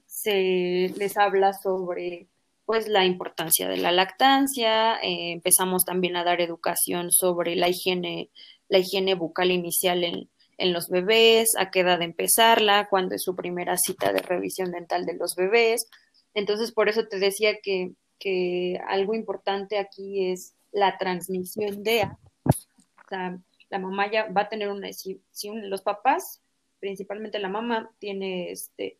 se 0.05 0.93
les 0.97 1.17
habla 1.17 1.53
sobre 1.53 2.27
pues 2.65 2.87
la 2.87 3.05
importancia 3.05 3.67
de 3.67 3.77
la 3.77 3.91
lactancia, 3.91 4.95
eh, 4.95 5.31
empezamos 5.31 5.85
también 5.85 6.15
a 6.15 6.23
dar 6.23 6.41
educación 6.41 7.11
sobre 7.11 7.55
la 7.55 7.69
higiene, 7.69 8.29
la 8.67 8.79
higiene 8.79 9.13
bucal 9.13 9.51
inicial 9.51 10.03
en, 10.03 10.29
en 10.57 10.73
los 10.73 10.89
bebés, 10.89 11.55
a 11.57 11.69
qué 11.69 11.81
edad 11.81 12.01
empezarla, 12.01 12.87
cuándo 12.89 13.15
es 13.15 13.23
su 13.23 13.35
primera 13.35 13.77
cita 13.77 14.13
de 14.13 14.21
revisión 14.21 14.71
dental 14.71 15.05
de 15.05 15.15
los 15.15 15.35
bebés. 15.35 15.87
Entonces, 16.33 16.71
por 16.71 16.89
eso 16.89 17.07
te 17.07 17.19
decía 17.19 17.59
que, 17.61 17.93
que 18.19 18.79
algo 18.87 19.13
importante 19.13 19.77
aquí 19.77 20.31
es 20.31 20.55
la 20.71 20.97
transmisión 20.97 21.83
de, 21.83 22.03
o 22.03 23.09
sea, 23.09 23.37
la 23.69 23.79
mamá 23.79 24.11
ya 24.11 24.27
va 24.29 24.41
a 24.41 24.49
tener 24.49 24.69
una, 24.69 24.91
si, 24.91 25.21
los 25.43 25.81
papás, 25.81 26.41
principalmente 26.79 27.39
la 27.39 27.49
mamá, 27.49 27.91
tiene 27.99 28.51
este, 28.51 28.97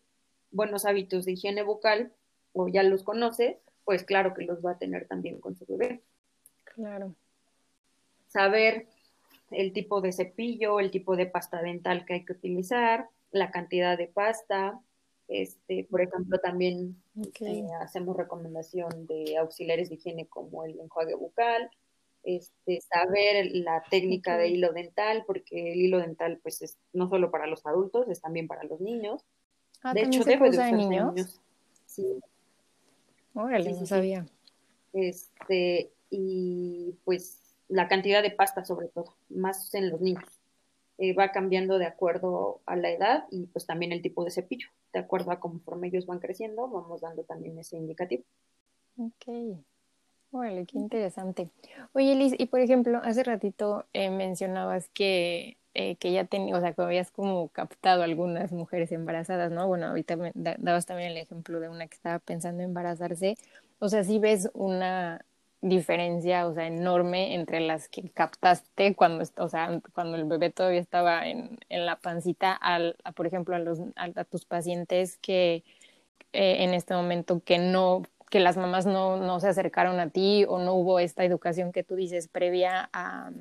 buenos 0.51 0.85
hábitos 0.85 1.25
de 1.25 1.33
higiene 1.33 1.63
bucal, 1.63 2.13
o 2.55 2.67
ya 2.67 2.83
los 2.83 3.03
conoce, 3.03 3.59
pues 3.83 4.03
claro 4.03 4.33
que 4.33 4.45
los 4.45 4.65
va 4.65 4.71
a 4.71 4.77
tener 4.77 5.07
también 5.07 5.39
con 5.39 5.55
su 5.55 5.65
bebé. 5.65 6.01
Claro. 6.63 7.13
Saber 8.27 8.87
el 9.51 9.73
tipo 9.73 10.01
de 10.01 10.11
cepillo, 10.11 10.79
el 10.79 10.89
tipo 10.89 11.15
de 11.15 11.27
pasta 11.27 11.61
dental 11.61 12.05
que 12.05 12.15
hay 12.15 12.25
que 12.25 12.33
utilizar, 12.33 13.09
la 13.31 13.51
cantidad 13.51 13.97
de 13.97 14.07
pasta. 14.07 14.79
Este, 15.27 15.85
por 15.89 16.01
ejemplo, 16.01 16.39
también 16.39 17.01
eh, 17.41 17.67
hacemos 17.81 18.15
recomendación 18.15 19.05
de 19.07 19.37
auxiliares 19.37 19.89
de 19.89 19.95
higiene 19.95 20.27
como 20.27 20.63
el 20.63 20.79
enjuague 20.79 21.15
bucal, 21.15 21.69
este, 22.23 22.81
saber 22.81 23.47
la 23.51 23.83
técnica 23.89 24.37
de 24.37 24.49
hilo 24.49 24.71
dental, 24.71 25.23
porque 25.27 25.73
el 25.73 25.81
hilo 25.81 25.99
dental 25.99 26.39
pues 26.41 26.61
es 26.61 26.77
no 26.93 27.09
solo 27.09 27.31
para 27.31 27.47
los 27.47 27.65
adultos, 27.65 28.07
es 28.07 28.21
también 28.21 28.47
para 28.47 28.63
los 28.63 28.79
niños. 28.79 29.25
Ah, 29.83 29.93
de 29.93 30.03
hecho, 30.03 30.23
debe 30.23 30.49
de 30.49 30.71
niños. 30.71 31.41
Sí, 31.85 32.19
Órale, 33.35 33.73
no 33.73 33.85
sabía. 33.85 34.25
Este, 34.93 35.91
y 36.09 36.95
pues 37.03 37.41
la 37.67 37.87
cantidad 37.87 38.23
de 38.23 38.31
pasta 38.31 38.65
sobre 38.65 38.87
todo, 38.87 39.15
más 39.29 39.73
en 39.75 39.89
los 39.89 40.01
niños. 40.01 40.41
Eh, 40.97 41.13
va 41.13 41.33
cambiando 41.33 41.77
de 41.77 41.85
acuerdo 41.85 42.61
a 42.65 42.77
la 42.77 42.89
edad 42.89 43.25
y 43.29 43.47
pues 43.47 43.65
también 43.65 43.91
el 43.91 44.01
tipo 44.01 44.23
de 44.23 44.31
cepillo. 44.31 44.69
De 44.93 44.99
acuerdo 44.99 45.31
a 45.31 45.41
conforme 45.41 45.89
ellos 45.89 46.05
van 46.05 46.19
creciendo, 46.19 46.69
vamos 46.69 47.01
dando 47.01 47.23
también 47.23 47.59
ese 47.59 47.75
indicativo. 47.75 48.23
Ok. 48.97 49.59
Órale, 50.31 50.65
qué 50.65 50.77
interesante. 50.77 51.49
Oye, 51.93 52.15
Liz, 52.15 52.33
y 52.37 52.45
por 52.45 52.61
ejemplo, 52.61 53.01
hace 53.03 53.23
ratito 53.23 53.85
eh, 53.91 54.09
mencionabas 54.09 54.87
que 54.89 55.57
eh, 55.75 55.97
que 55.97 56.11
ya 56.13 56.25
tenía, 56.25 56.55
o 56.57 56.61
sea, 56.61 56.73
que 56.73 56.81
habías 56.81 57.11
como 57.11 57.49
captado 57.49 58.03
algunas 58.03 58.51
mujeres 58.53 58.91
embarazadas, 58.93 59.51
¿no? 59.51 59.67
Bueno, 59.67 59.87
ahorita 59.87 60.15
me 60.15 60.31
dabas 60.33 60.85
también 60.85 61.11
el 61.11 61.17
ejemplo 61.17 61.59
de 61.59 61.69
una 61.69 61.87
que 61.87 61.95
estaba 61.95 62.19
pensando 62.19 62.63
en 62.63 62.69
embarazarse. 62.69 63.37
O 63.79 63.89
sea, 63.89 64.03
sí 64.05 64.17
ves 64.19 64.49
una 64.53 65.25
diferencia, 65.61 66.47
o 66.47 66.53
sea, 66.53 66.67
enorme 66.67 67.35
entre 67.35 67.59
las 67.59 67.89
que 67.89 68.09
captaste 68.09 68.95
cuando, 68.95 69.25
o 69.37 69.49
sea, 69.49 69.81
cuando 69.93 70.15
el 70.17 70.25
bebé 70.25 70.49
todavía 70.49 70.79
estaba 70.79 71.27
en, 71.27 71.57
en 71.69 71.85
la 71.85 71.97
pancita, 71.97 72.53
al, 72.53 72.95
a, 73.03 73.11
por 73.11 73.27
ejemplo, 73.27 73.55
a, 73.55 73.59
los, 73.59 73.79
a, 73.95 74.23
tus 74.23 74.45
pacientes 74.45 75.17
que 75.17 75.63
eh, 76.33 76.63
en 76.63 76.73
este 76.73 76.93
momento 76.93 77.41
que 77.43 77.57
no 77.59 78.03
que 78.29 78.39
las 78.39 78.57
mamás 78.57 78.85
no, 78.85 79.17
no 79.17 79.39
se 79.39 79.47
acercaron 79.49 79.99
a 79.99 80.09
ti 80.09 80.45
o 80.47 80.59
no 80.59 80.73
hubo 80.73 80.99
esta 80.99 81.23
educación 81.23 81.71
que 81.71 81.83
tú 81.83 81.95
dices 81.95 82.27
previa 82.27 82.89
a, 82.93 83.31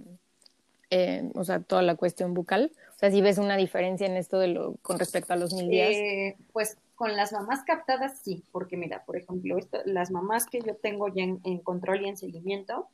eh, 0.96 1.28
o 1.34 1.42
sea, 1.42 1.60
toda 1.60 1.82
la 1.82 1.96
cuestión 1.96 2.34
bucal? 2.34 2.70
O 2.94 2.98
sea, 2.98 3.10
si 3.10 3.20
ves 3.20 3.38
una 3.38 3.56
diferencia 3.56 4.06
en 4.06 4.16
esto 4.16 4.38
de 4.38 4.46
lo, 4.46 4.76
con 4.76 4.96
respecto 4.96 5.32
a 5.32 5.36
los 5.36 5.52
mil 5.52 5.68
días. 5.68 5.90
Eh, 5.90 6.36
pues 6.52 6.78
con 6.94 7.16
las 7.16 7.32
mamás 7.32 7.64
captadas 7.64 8.20
sí, 8.20 8.44
porque 8.52 8.76
mira, 8.76 9.04
por 9.04 9.16
ejemplo, 9.16 9.56
las 9.86 10.12
mamás 10.12 10.46
que 10.46 10.60
yo 10.60 10.76
tengo 10.76 11.08
ya 11.08 11.24
en, 11.24 11.58
control 11.58 12.02
y 12.02 12.08
en 12.10 12.16
seguimiento, 12.16 12.86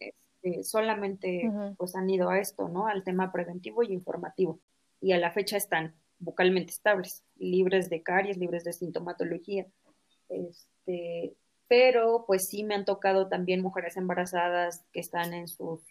este, 0.00 0.64
solamente 0.64 1.52
pues 1.76 1.94
han 1.94 2.08
ido 2.08 2.30
a 2.30 2.38
esto, 2.38 2.70
¿no? 2.70 2.86
Al 2.86 3.04
tema 3.04 3.30
preventivo 3.32 3.82
y 3.82 3.92
informativo. 3.92 4.58
Y 5.02 5.12
a 5.12 5.18
la 5.18 5.30
fecha 5.30 5.58
están 5.58 5.94
bucalmente 6.20 6.70
estables, 6.70 7.22
libres 7.36 7.90
de 7.90 8.02
caries, 8.02 8.38
libres 8.38 8.64
de 8.64 8.72
sintomatología. 8.72 9.66
Este, 10.30 11.34
pero 11.68 12.24
pues 12.26 12.48
sí 12.48 12.64
me 12.64 12.76
han 12.76 12.86
tocado 12.86 13.28
también 13.28 13.60
mujeres 13.60 13.98
embarazadas 13.98 14.86
que 14.90 15.00
están 15.00 15.34
en 15.34 15.48
sus 15.48 15.82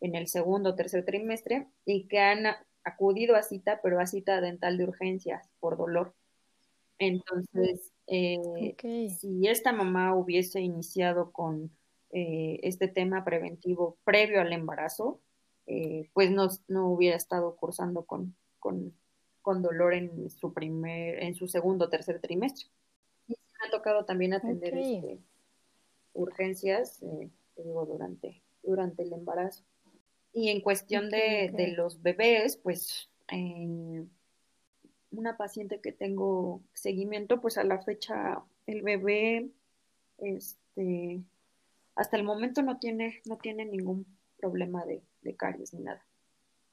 en 0.00 0.14
el 0.14 0.28
segundo 0.28 0.70
o 0.70 0.74
tercer 0.74 1.04
trimestre 1.04 1.68
y 1.84 2.08
que 2.08 2.18
han 2.18 2.46
acudido 2.84 3.36
a 3.36 3.42
cita, 3.42 3.80
pero 3.82 4.00
a 4.00 4.06
cita 4.06 4.40
dental 4.40 4.78
de 4.78 4.84
urgencias 4.84 5.48
por 5.60 5.76
dolor. 5.76 6.14
Entonces, 6.98 7.92
eh, 8.06 8.76
si 9.18 9.48
esta 9.48 9.72
mamá 9.72 10.14
hubiese 10.14 10.60
iniciado 10.60 11.32
con 11.32 11.70
eh, 12.10 12.60
este 12.62 12.88
tema 12.88 13.24
preventivo 13.24 13.96
previo 14.04 14.40
al 14.40 14.52
embarazo, 14.52 15.20
eh, 15.66 16.10
pues 16.12 16.30
no, 16.30 16.48
no, 16.68 16.88
hubiera 16.88 17.16
estado 17.16 17.56
cursando 17.56 18.04
con, 18.04 18.34
con, 18.58 18.92
con, 19.40 19.62
dolor 19.62 19.94
en 19.94 20.28
su 20.30 20.52
primer, 20.52 21.22
en 21.22 21.34
su 21.34 21.48
segundo 21.48 21.86
o 21.86 21.88
tercer 21.88 22.20
trimestre. 22.20 22.66
Y 23.28 23.32
me 23.32 23.68
ha 23.68 23.70
tocado 23.70 24.04
también 24.04 24.34
atender 24.34 24.76
este, 24.76 25.20
urgencias, 26.12 27.00
digo, 27.56 27.86
durante, 27.86 28.42
durante 28.62 29.04
el 29.04 29.12
embarazo. 29.12 29.64
Y 30.32 30.50
en 30.50 30.60
cuestión 30.60 31.10
de, 31.10 31.74
los 31.76 32.02
bebés, 32.02 32.56
pues 32.56 33.08
una 35.10 35.36
paciente 35.36 35.80
que 35.80 35.92
tengo 35.92 36.62
seguimiento, 36.72 37.40
pues 37.40 37.58
a 37.58 37.64
la 37.64 37.82
fecha 37.82 38.42
el 38.66 38.82
bebé, 38.82 39.50
este, 40.18 41.22
hasta 41.96 42.16
el 42.16 42.24
momento 42.24 42.62
no 42.62 42.78
tiene, 42.78 43.20
no 43.24 43.38
tiene 43.38 43.64
ningún 43.64 44.06
problema 44.38 44.84
de, 44.84 45.02
de 45.22 45.36
caries 45.36 45.74
ni 45.74 45.80
nada. 45.80 46.04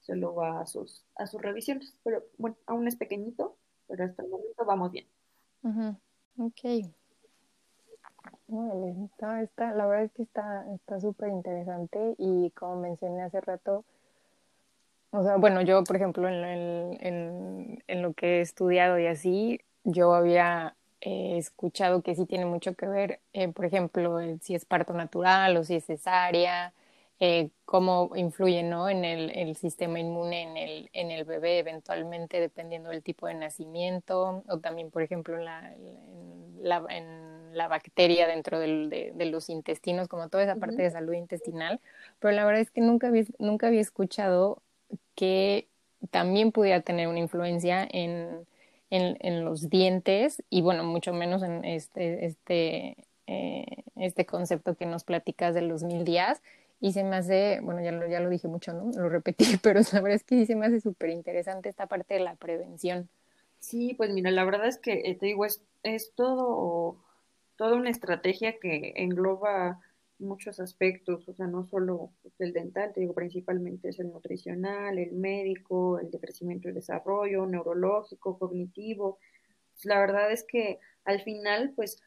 Solo 0.00 0.34
va 0.34 0.60
a 0.60 0.66
sus, 0.66 1.04
a 1.16 1.26
sus 1.26 1.42
revisiones. 1.42 1.96
Pero 2.02 2.24
bueno, 2.38 2.56
aún 2.66 2.88
es 2.88 2.96
pequeñito, 2.96 3.56
pero 3.86 4.04
hasta 4.04 4.22
el 4.22 4.30
momento 4.30 4.64
vamos 4.64 4.92
bien. 4.92 5.06
Ok. 6.38 6.94
Está, 9.04 9.42
está, 9.42 9.72
la 9.74 9.86
verdad 9.86 10.04
es 10.04 10.12
que 10.12 10.22
está 10.22 11.00
súper 11.00 11.30
interesante 11.30 12.14
y 12.18 12.50
como 12.50 12.76
mencioné 12.76 13.22
hace 13.22 13.40
rato, 13.40 13.84
o 15.10 15.22
sea, 15.22 15.36
bueno, 15.36 15.62
yo, 15.62 15.84
por 15.84 15.96
ejemplo, 15.96 16.28
en, 16.28 16.44
en, 17.00 17.82
en 17.86 18.02
lo 18.02 18.12
que 18.12 18.38
he 18.38 18.40
estudiado 18.42 18.98
y 18.98 19.06
así, 19.06 19.60
yo 19.84 20.14
había 20.14 20.76
eh, 21.00 21.38
escuchado 21.38 22.02
que 22.02 22.14
sí 22.14 22.26
tiene 22.26 22.44
mucho 22.44 22.74
que 22.74 22.86
ver, 22.86 23.20
eh, 23.32 23.48
por 23.48 23.64
ejemplo, 23.64 24.18
si 24.42 24.54
es 24.54 24.64
parto 24.66 24.92
natural 24.92 25.56
o 25.56 25.64
si 25.64 25.76
es 25.76 25.86
cesárea, 25.86 26.74
eh, 27.20 27.50
cómo 27.64 28.12
influye 28.14 28.62
¿no? 28.62 28.88
en 28.88 29.04
el, 29.04 29.30
el, 29.30 29.56
sistema 29.56 29.98
inmune 29.98 30.42
en 30.42 30.56
el, 30.56 30.90
en 30.92 31.10
el 31.10 31.24
bebé 31.24 31.58
eventualmente 31.58 32.40
dependiendo 32.40 32.90
del 32.90 33.02
tipo 33.02 33.26
de 33.26 33.34
nacimiento 33.34 34.44
o 34.48 34.58
también 34.58 34.90
por 34.90 35.02
ejemplo 35.02 35.36
en 35.36 35.44
la, 35.44 35.74
en 35.74 36.58
la, 36.62 36.84
en 36.90 37.56
la 37.56 37.66
bacteria 37.66 38.28
dentro 38.28 38.60
del, 38.60 38.88
de, 38.88 39.12
de, 39.16 39.26
los 39.26 39.50
intestinos 39.50 40.06
como 40.06 40.28
toda 40.28 40.44
esa 40.44 40.56
parte 40.56 40.80
de 40.80 40.90
salud 40.92 41.12
intestinal 41.14 41.80
pero 42.20 42.32
la 42.32 42.44
verdad 42.44 42.60
es 42.60 42.70
que 42.70 42.80
nunca 42.82 43.08
había, 43.08 43.24
nunca 43.40 43.66
había 43.66 43.80
escuchado 43.80 44.62
que 45.16 45.66
también 46.10 46.52
pudiera 46.52 46.82
tener 46.82 47.08
una 47.08 47.18
influencia 47.18 47.86
en, 47.90 48.46
en, 48.90 49.16
en 49.20 49.44
los 49.44 49.68
dientes 49.68 50.40
y 50.50 50.62
bueno 50.62 50.84
mucho 50.84 51.12
menos 51.12 51.42
en 51.42 51.64
este, 51.64 52.26
este, 52.26 52.96
eh, 53.26 53.66
este 53.96 54.24
concepto 54.24 54.76
que 54.76 54.86
nos 54.86 55.02
platicas 55.02 55.52
de 55.54 55.62
los 55.62 55.82
mil 55.82 56.04
días 56.04 56.40
y 56.80 56.92
se 56.92 57.02
me 57.04 57.16
hace, 57.16 57.60
bueno, 57.62 57.82
ya 57.82 57.92
lo, 57.92 58.06
ya 58.06 58.20
lo 58.20 58.30
dije 58.30 58.48
mucho, 58.48 58.72
¿no? 58.72 58.90
Lo 58.92 59.08
repetí, 59.08 59.44
pero 59.62 59.80
la 59.92 60.00
verdad 60.00 60.16
es 60.16 60.24
que 60.24 60.36
sí 60.36 60.46
se 60.46 60.56
me 60.56 60.66
hace 60.66 60.80
súper 60.80 61.10
interesante 61.10 61.68
esta 61.68 61.86
parte 61.86 62.14
de 62.14 62.20
la 62.20 62.36
prevención. 62.36 63.08
Sí, 63.58 63.94
pues 63.94 64.10
mira, 64.10 64.30
la 64.30 64.44
verdad 64.44 64.68
es 64.68 64.78
que 64.78 65.02
eh, 65.04 65.16
te 65.16 65.26
digo, 65.26 65.44
es, 65.44 65.62
es 65.82 66.12
todo, 66.14 66.96
toda 67.56 67.74
una 67.74 67.90
estrategia 67.90 68.58
que 68.60 68.92
engloba 68.96 69.80
muchos 70.20 70.60
aspectos, 70.60 71.28
o 71.28 71.34
sea, 71.34 71.46
no 71.46 71.66
solo 71.66 72.10
el 72.38 72.52
dental, 72.52 72.92
te 72.92 73.00
digo, 73.00 73.14
principalmente 73.14 73.88
es 73.88 73.98
el 73.98 74.10
nutricional, 74.10 74.98
el 74.98 75.12
médico, 75.12 75.98
el 75.98 76.10
de 76.10 76.18
crecimiento 76.18 76.68
y 76.68 76.72
desarrollo, 76.72 77.46
neurológico, 77.46 78.38
cognitivo. 78.38 79.18
Pues 79.74 79.84
la 79.84 79.98
verdad 80.00 80.32
es 80.32 80.44
que 80.44 80.78
al 81.04 81.22
final, 81.22 81.72
pues, 81.74 82.02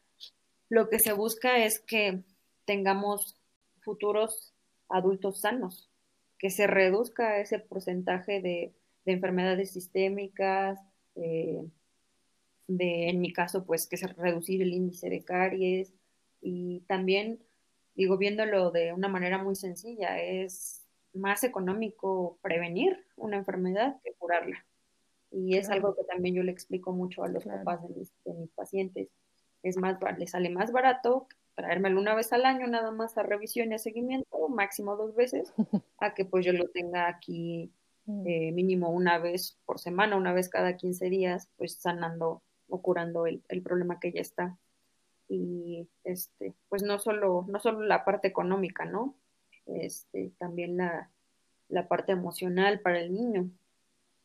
lo 0.68 0.88
que 0.88 0.98
se 0.98 1.12
busca 1.12 1.64
es 1.64 1.80
que 1.80 2.22
tengamos 2.64 3.36
futuros 3.80 4.51
adultos 4.92 5.40
sanos, 5.40 5.90
que 6.38 6.50
se 6.50 6.66
reduzca 6.66 7.40
ese 7.40 7.58
porcentaje 7.58 8.40
de, 8.40 8.72
enfermedades 9.04 9.72
sistémicas, 9.72 10.78
eh, 11.16 11.60
de, 12.68 13.08
en 13.08 13.20
mi 13.20 13.32
caso, 13.32 13.64
pues 13.64 13.88
que 13.88 13.96
se 13.96 14.06
reducir 14.06 14.62
el 14.62 14.72
índice 14.72 15.10
de 15.10 15.24
caries 15.24 15.92
y 16.40 16.80
también, 16.86 17.40
digo, 17.96 18.16
viéndolo 18.16 18.70
de 18.70 18.92
una 18.92 19.08
manera 19.08 19.42
muy 19.42 19.56
sencilla, 19.56 20.20
es 20.20 20.82
más 21.14 21.42
económico 21.42 22.38
prevenir 22.42 23.04
una 23.16 23.38
enfermedad 23.38 24.00
que 24.04 24.14
curarla. 24.14 24.64
Y 25.32 25.56
es 25.56 25.68
algo 25.68 25.96
que 25.96 26.04
también 26.04 26.36
yo 26.36 26.42
le 26.42 26.52
explico 26.52 26.92
mucho 26.92 27.24
a 27.24 27.28
los 27.28 27.44
papás 27.44 27.82
de 27.82 27.88
mis, 27.88 28.12
de 28.24 28.34
mis 28.34 28.50
pacientes. 28.50 29.08
Es 29.62 29.76
más, 29.76 29.98
les 30.18 30.30
sale 30.30 30.50
más 30.50 30.70
barato 30.70 31.26
traérmelo 31.54 32.00
una 32.00 32.14
vez 32.14 32.32
al 32.32 32.44
año 32.44 32.66
nada 32.66 32.90
más 32.90 33.16
a 33.18 33.22
revisión 33.22 33.72
y 33.72 33.74
a 33.74 33.78
seguimiento, 33.78 34.48
máximo 34.48 34.96
dos 34.96 35.14
veces, 35.14 35.52
a 35.98 36.14
que 36.14 36.24
pues 36.24 36.44
yo 36.44 36.52
lo 36.52 36.68
tenga 36.68 37.08
aquí 37.08 37.70
mm. 38.06 38.26
eh, 38.26 38.52
mínimo 38.52 38.90
una 38.90 39.18
vez 39.18 39.58
por 39.64 39.78
semana, 39.78 40.16
una 40.16 40.32
vez 40.32 40.48
cada 40.48 40.76
15 40.76 41.10
días, 41.10 41.48
pues 41.56 41.74
sanando 41.74 42.42
o 42.68 42.80
curando 42.80 43.26
el, 43.26 43.42
el, 43.48 43.62
problema 43.62 44.00
que 44.00 44.12
ya 44.12 44.20
está. 44.20 44.56
Y 45.28 45.88
este, 46.04 46.54
pues 46.68 46.82
no 46.82 46.98
solo, 46.98 47.44
no 47.48 47.58
solo 47.60 47.82
la 47.82 48.04
parte 48.04 48.28
económica, 48.28 48.84
¿no? 48.84 49.14
Este, 49.66 50.32
también 50.38 50.76
la, 50.76 51.10
la 51.68 51.88
parte 51.88 52.12
emocional 52.12 52.80
para 52.80 53.00
el 53.00 53.12
niño, 53.12 53.50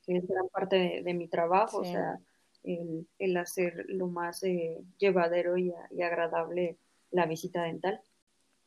que 0.05 0.17
es 0.17 0.27
gran 0.27 0.47
parte 0.49 1.01
de, 1.03 1.13
mi 1.13 1.27
trabajo, 1.27 1.79
o 1.79 1.85
sea, 1.85 2.19
el, 2.63 3.07
el, 3.19 3.37
hacer 3.37 3.85
lo 3.87 4.07
más 4.07 4.43
eh, 4.43 4.81
llevadero 4.97 5.57
y, 5.57 5.73
y 5.91 6.01
agradable 6.01 6.77
la 7.11 7.25
visita 7.25 7.63
dental. 7.63 8.01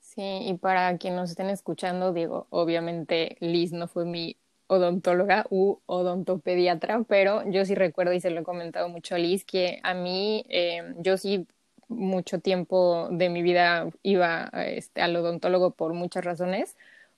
Sí, 0.00 0.22
y 0.22 0.54
para 0.58 0.96
quienes 0.98 1.20
nos 1.20 1.30
estén 1.30 1.50
escuchando, 1.50 2.12
digo, 2.12 2.46
obviamente 2.50 3.36
Liz 3.40 3.72
no 3.72 3.86
fue 3.86 4.04
mi 4.04 4.38
odontóloga 4.66 5.46
u 5.50 5.80
odontopediatra, 5.86 7.04
pero 7.08 7.48
yo 7.50 7.64
sí 7.64 7.74
recuerdo 7.74 8.12
y 8.12 8.20
se 8.20 8.30
lo 8.30 8.40
he 8.40 8.44
comentado 8.44 8.88
mucho 8.88 9.14
a 9.14 9.18
Liz 9.18 9.44
que 9.44 9.80
a 9.82 9.94
mí, 9.94 10.44
eh, 10.48 10.94
yo 10.98 11.16
sí 11.16 11.46
mucho 11.88 12.40
tiempo 12.40 13.08
de 13.10 13.28
mi 13.28 13.42
vida 13.42 13.88
iba 14.02 14.50
este, 14.66 15.02
al 15.02 15.16
odontólogo 15.16 15.72
por 15.72 15.92
muchas 15.92 16.24
razones, 16.24 16.76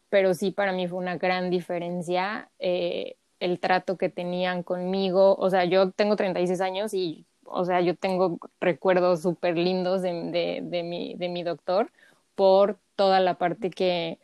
pero 0.09 0.35
sí 0.35 0.51
para 0.51 0.73
mí 0.73 0.89
fue 0.89 0.99
una 0.99 1.17
gran 1.19 1.51
diferencia 1.51 2.51
eh, 2.59 3.17
el 3.41 3.61
trato 3.61 3.97
que 3.99 4.09
tenían 4.09 4.63
conmigo. 4.63 5.35
O 5.37 5.51
sea, 5.51 5.65
yo 5.65 5.91
tengo 5.93 6.17
36 6.17 6.61
años 6.61 6.95
y 6.95 7.27
o 7.45 7.65
sea, 7.65 7.81
yo 7.81 7.97
tengo 7.97 8.39
recuerdos 8.61 9.23
súper 9.23 9.57
lindos 9.57 10.03
de, 10.03 10.13
de, 10.13 10.61
de, 10.63 10.83
mi, 10.83 11.15
de 11.15 11.29
mi 11.29 11.43
doctor 11.43 11.91
por 12.35 12.79
toda 12.97 13.21
la 13.21 13.35
parte 13.35 13.71
que, 13.71 14.19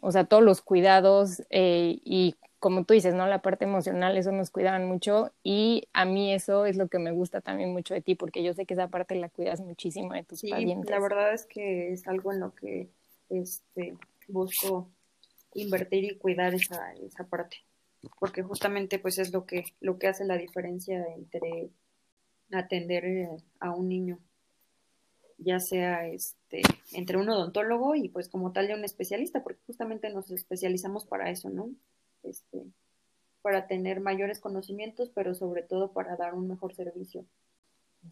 o 0.00 0.12
sea, 0.12 0.24
todos 0.24 0.42
los 0.42 0.62
cuidados 0.62 1.42
eh, 1.50 2.00
y 2.04 2.34
como 2.60 2.84
tú 2.84 2.92
dices, 2.92 3.14
¿no? 3.14 3.26
La 3.26 3.40
parte 3.40 3.64
emocional, 3.64 4.18
eso 4.18 4.32
nos 4.32 4.50
cuidaban 4.50 4.86
mucho 4.86 5.32
y 5.42 5.88
a 5.94 6.04
mí 6.04 6.32
eso 6.32 6.66
es 6.66 6.76
lo 6.76 6.88
que 6.88 6.98
me 6.98 7.10
gusta 7.10 7.40
también 7.40 7.72
mucho 7.72 7.94
de 7.94 8.02
ti, 8.02 8.14
porque 8.14 8.42
yo 8.42 8.52
sé 8.52 8.66
que 8.66 8.74
esa 8.74 8.88
parte 8.88 9.14
la 9.14 9.30
cuidas 9.30 9.60
muchísimo 9.60 10.12
de 10.12 10.24
tus 10.24 10.40
sí, 10.40 10.50
pacientes. 10.50 10.90
La 10.90 11.00
verdad 11.00 11.32
es 11.32 11.46
que 11.46 11.92
es 11.92 12.06
algo 12.06 12.32
en 12.32 12.40
lo 12.40 12.54
que 12.54 12.90
este, 13.30 13.96
busco 14.28 14.90
invertir 15.54 16.04
y 16.04 16.18
cuidar 16.18 16.54
esa, 16.54 16.92
esa 16.94 17.24
parte, 17.24 17.56
porque 18.18 18.42
justamente 18.42 18.98
pues 18.98 19.18
es 19.18 19.32
lo 19.32 19.46
que, 19.46 19.64
lo 19.80 19.98
que 19.98 20.08
hace 20.08 20.26
la 20.26 20.36
diferencia 20.36 21.02
entre 21.16 21.70
atender 22.52 23.04
eh, 23.04 23.28
a 23.58 23.70
un 23.72 23.88
niño, 23.88 24.18
ya 25.38 25.60
sea 25.60 26.06
este, 26.06 26.62
entre 26.92 27.16
un 27.16 27.28
odontólogo 27.28 27.94
y 27.94 28.08
pues 28.08 28.28
como 28.28 28.52
tal 28.52 28.66
de 28.66 28.74
un 28.74 28.84
especialista, 28.84 29.42
porque 29.42 29.60
justamente 29.66 30.10
nos 30.10 30.30
especializamos 30.30 31.06
para 31.06 31.30
eso, 31.30 31.50
¿no? 31.50 31.70
Este, 32.22 32.64
para 33.42 33.66
tener 33.66 34.00
mayores 34.00 34.40
conocimientos, 34.40 35.10
pero 35.14 35.34
sobre 35.34 35.62
todo 35.62 35.92
para 35.92 36.16
dar 36.16 36.34
un 36.34 36.48
mejor 36.48 36.74
servicio. 36.74 37.24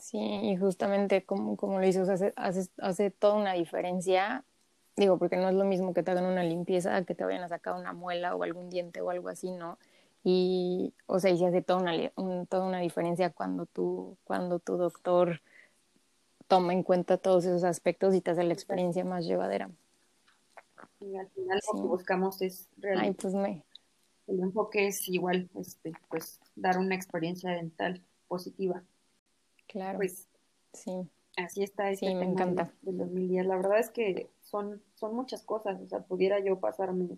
Sí, 0.01 0.18
y 0.18 0.57
justamente 0.57 1.24
como, 1.24 1.57
como 1.57 1.79
lo 1.79 1.87
dices, 1.87 2.09
hace, 2.09 2.33
hace, 2.37 2.68
hace 2.79 3.11
toda 3.11 3.35
una 3.35 3.55
diferencia 3.55 4.44
Digo, 4.98 5.16
porque 5.16 5.37
no 5.37 5.48
es 5.48 5.55
lo 5.55 5.64
mismo 5.64 5.94
que 5.94 6.03
te 6.03 6.11
hagan 6.11 6.24
una 6.24 6.42
limpieza 6.42 7.05
que 7.05 7.14
te 7.14 7.22
vayan 7.22 7.44
a 7.44 7.48
sacar 7.48 7.74
una 7.74 7.92
muela 7.92 8.35
o 8.35 8.42
algún 8.42 8.68
diente 8.68 9.01
o 9.01 9.11
algo 9.11 9.29
así, 9.29 9.53
¿no? 9.53 9.79
Y, 10.31 10.93
o 11.07 11.19
sea, 11.21 11.31
y 11.31 11.38
se 11.38 11.47
hace 11.47 11.62
toda 11.62 11.81
una, 11.81 12.45
toda 12.45 12.67
una 12.67 12.81
diferencia 12.81 13.31
cuando 13.31 13.64
tú, 13.64 14.19
cuando 14.25 14.59
tu 14.59 14.77
doctor 14.77 15.41
toma 16.49 16.75
en 16.75 16.83
cuenta 16.83 17.17
todos 17.17 17.47
esos 17.47 17.64
aspectos 17.64 18.14
y 18.14 18.21
te 18.21 18.33
hace 18.33 18.45
la 18.45 18.53
experiencia 18.53 19.07
más 19.07 19.25
llevadera. 19.25 19.71
Y 21.01 21.17
al 21.17 21.31
final 21.31 21.59
lo 21.73 21.81
que 21.81 21.88
buscamos 21.88 22.43
es 22.43 22.69
realmente, 22.77 23.23
pues 23.23 23.33
me... 23.33 23.64
el 24.27 24.41
enfoque 24.41 24.88
es 24.88 25.09
igual, 25.09 25.49
este, 25.55 25.95
pues 26.11 26.38
dar 26.55 26.77
una 26.77 26.95
experiencia 26.95 27.53
dental 27.53 28.05
positiva. 28.27 28.83
Claro. 29.67 29.97
Pues 29.97 30.29
sí. 30.75 31.09
Así 31.38 31.62
está 31.62 31.91
este 31.91 32.07
sí, 32.07 32.14
me 32.14 32.27
encanta. 32.27 32.71
de 32.83 32.93
los 32.93 33.09
mil 33.09 33.29
días. 33.29 33.47
La 33.47 33.57
verdad 33.57 33.79
es 33.79 33.88
que 33.88 34.29
son, 34.43 34.83
son 34.95 35.17
muchas 35.17 35.43
cosas, 35.43 35.81
o 35.81 35.88
sea, 35.88 36.01
pudiera 36.01 36.38
yo 36.38 36.61
pasarme 36.61 37.17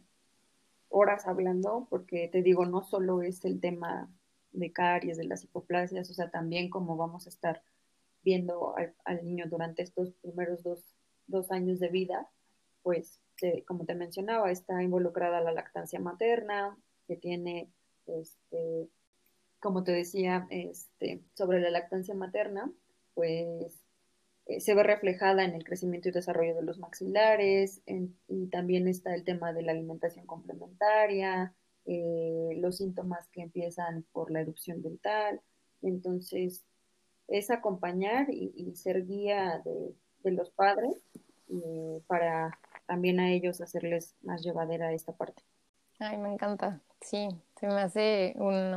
horas 0.90 1.26
hablando, 1.26 1.86
porque 1.88 2.28
te 2.28 2.42
digo, 2.42 2.66
no 2.66 2.82
solo 2.82 3.22
es 3.22 3.44
el 3.44 3.60
tema 3.60 4.10
de 4.52 4.72
caries, 4.72 5.16
de 5.16 5.24
las 5.24 5.44
hipoplasias, 5.44 6.10
o 6.10 6.14
sea, 6.14 6.30
también 6.30 6.68
como 6.68 6.96
vamos 6.96 7.26
a 7.26 7.30
estar 7.30 7.62
viendo 8.22 8.74
al, 8.76 9.24
niño 9.24 9.46
durante 9.48 9.82
estos 9.82 10.12
primeros 10.20 10.62
dos, 10.62 10.84
dos, 11.26 11.50
años 11.50 11.80
de 11.80 11.88
vida, 11.88 12.28
pues, 12.82 13.20
como 13.66 13.86
te 13.86 13.94
mencionaba, 13.94 14.50
está 14.50 14.82
involucrada 14.82 15.40
la 15.40 15.52
lactancia 15.52 15.98
materna, 16.00 16.76
que 17.06 17.16
tiene, 17.16 17.70
este, 18.06 18.88
como 19.60 19.84
te 19.84 19.92
decía, 19.92 20.46
este, 20.50 21.22
sobre 21.34 21.60
la 21.60 21.70
lactancia 21.70 22.14
materna, 22.14 22.70
pues 23.14 23.79
eh, 24.46 24.60
se 24.60 24.74
ve 24.74 24.82
reflejada 24.82 25.44
en 25.44 25.54
el 25.54 25.64
crecimiento 25.64 26.08
y 26.08 26.12
desarrollo 26.12 26.54
de 26.54 26.62
los 26.62 26.78
maxilares, 26.78 27.82
y 28.28 28.46
también 28.48 28.88
está 28.88 29.14
el 29.14 29.24
tema 29.24 29.52
de 29.52 29.62
la 29.62 29.72
alimentación 29.72 30.26
complementaria, 30.26 31.54
eh, 31.86 32.50
los 32.56 32.76
síntomas 32.76 33.28
que 33.28 33.42
empiezan 33.42 34.04
por 34.12 34.30
la 34.30 34.40
erupción 34.40 34.82
dental. 34.82 35.40
Entonces, 35.82 36.64
es 37.28 37.50
acompañar 37.50 38.26
y, 38.30 38.74
ser 38.74 39.06
guía 39.06 39.62
de, 39.64 40.30
los 40.32 40.50
padres 40.50 40.96
eh, 41.48 42.02
para 42.06 42.58
también 42.86 43.20
a 43.20 43.32
ellos 43.32 43.60
hacerles 43.60 44.14
más 44.22 44.42
llevadera 44.42 44.92
esta 44.92 45.12
parte. 45.12 45.42
Ay, 45.98 46.18
me 46.18 46.32
encanta. 46.32 46.80
Sí, 47.00 47.28
se 47.58 47.66
me 47.66 47.80
hace 47.80 48.34
un, 48.36 48.74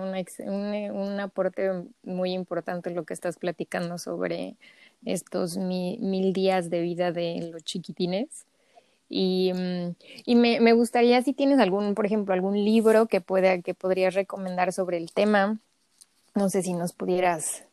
un 0.47 1.19
aporte 1.19 1.71
muy 2.03 2.33
importante 2.33 2.89
lo 2.91 3.05
que 3.05 3.13
estás 3.13 3.37
platicando 3.37 3.97
sobre 3.97 4.57
estos 5.05 5.57
mil 5.57 6.33
días 6.33 6.69
de 6.69 6.81
vida 6.81 7.11
de 7.11 7.49
los 7.51 7.63
chiquitines. 7.63 8.45
Y, 9.09 9.51
mm, 9.53 9.95
y 10.25 10.35
me, 10.35 10.59
me, 10.59 10.73
gustaría 10.73 11.21
si 11.21 11.33
tienes 11.33 11.59
algún, 11.59 11.93
por 11.93 12.05
ejemplo, 12.05 12.33
algún 12.33 12.63
libro 12.63 13.07
que 13.07 13.21
pueda, 13.21 13.61
que 13.61 13.73
podrías 13.73 14.15
recomendar 14.15 14.73
sobre 14.73 14.97
el 14.97 15.11
tema. 15.11 15.59
No 16.35 16.49
sé 16.49 16.63
si 16.63 16.73
nos 16.73 16.93
pudieras 16.93 17.63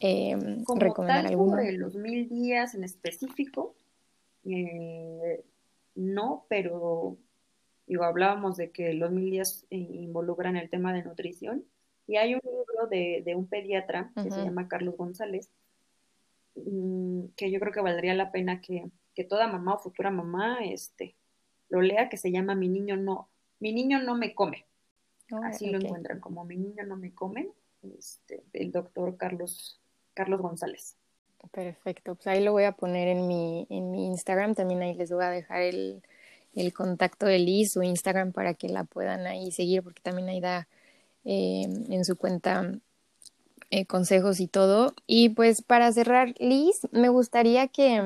eh, 0.00 0.36
recomendar 0.76 1.22
tal 1.22 1.26
alguno. 1.26 1.52
Sobre 1.52 1.72
los 1.72 1.94
mil 1.94 2.28
días 2.28 2.74
en 2.74 2.84
específico, 2.84 3.74
eh, 4.44 5.44
no, 5.94 6.44
pero 6.48 7.16
digo, 7.86 8.04
hablábamos 8.04 8.56
de 8.56 8.70
que 8.70 8.92
los 8.92 9.10
mil 9.10 9.30
días 9.30 9.66
eh, 9.70 9.76
involucran 9.76 10.56
el 10.56 10.68
tema 10.68 10.92
de 10.92 11.04
nutrición. 11.04 11.64
Y 12.08 12.16
hay 12.16 12.34
un 12.34 12.40
libro 12.44 12.86
de, 12.88 13.22
de 13.24 13.34
un 13.34 13.46
pediatra 13.46 14.12
que 14.14 14.30
se 14.30 14.44
llama 14.44 14.68
Carlos 14.68 14.96
González, 14.96 15.50
que 17.36 17.50
yo 17.50 17.60
creo 17.60 17.72
que 17.72 17.80
valdría 17.80 18.14
la 18.14 18.32
pena 18.32 18.60
que, 18.60 18.90
toda 19.28 19.46
mamá 19.46 19.74
o 19.74 19.78
futura 19.78 20.10
mamá 20.10 20.58
este, 20.62 21.16
lo 21.68 21.80
lea, 21.80 22.08
que 22.08 22.16
se 22.16 22.30
llama 22.30 22.54
Mi 22.54 22.68
niño 22.68 22.96
no, 22.96 23.30
mi 23.60 23.72
niño 23.72 24.02
no 24.02 24.14
me 24.14 24.34
come. 24.34 24.66
Así 25.42 25.70
lo 25.70 25.78
encuentran, 25.80 26.20
como 26.20 26.44
Mi 26.44 26.56
niño 26.56 26.84
no 26.84 26.96
me 26.96 27.14
come, 27.14 27.48
este, 27.82 28.44
del 28.52 28.72
doctor 28.72 29.16
Carlos, 29.16 29.80
Carlos 30.14 30.40
González. 30.40 30.96
Perfecto, 31.50 32.14
pues 32.14 32.26
ahí 32.26 32.42
lo 32.42 32.52
voy 32.52 32.64
a 32.64 32.72
poner 32.72 33.08
en 33.08 33.26
mi, 33.26 33.66
en 33.70 33.90
mi 33.90 34.06
Instagram, 34.06 34.54
también 34.54 34.82
ahí 34.82 34.94
les 34.94 35.12
voy 35.12 35.24
a 35.24 35.30
dejar 35.30 35.62
el, 35.62 36.02
el 36.54 36.72
contacto 36.72 37.26
de 37.26 37.38
Liz, 37.38 37.72
su 37.72 37.82
Instagram, 37.82 38.32
para 38.32 38.54
que 38.54 38.68
la 38.68 38.84
puedan 38.84 39.26
ahí 39.26 39.52
seguir, 39.52 39.82
porque 39.82 40.02
también 40.02 40.28
ahí 40.28 40.40
da 40.40 40.68
eh, 41.24 41.66
en 41.88 42.04
su 42.04 42.16
cuenta 42.16 42.72
eh, 43.70 43.86
consejos 43.86 44.40
y 44.40 44.48
todo. 44.48 44.94
Y 45.06 45.30
pues 45.30 45.62
para 45.62 45.90
cerrar, 45.92 46.34
Liz, 46.38 46.86
me 46.92 47.08
gustaría 47.08 47.68
que, 47.68 48.02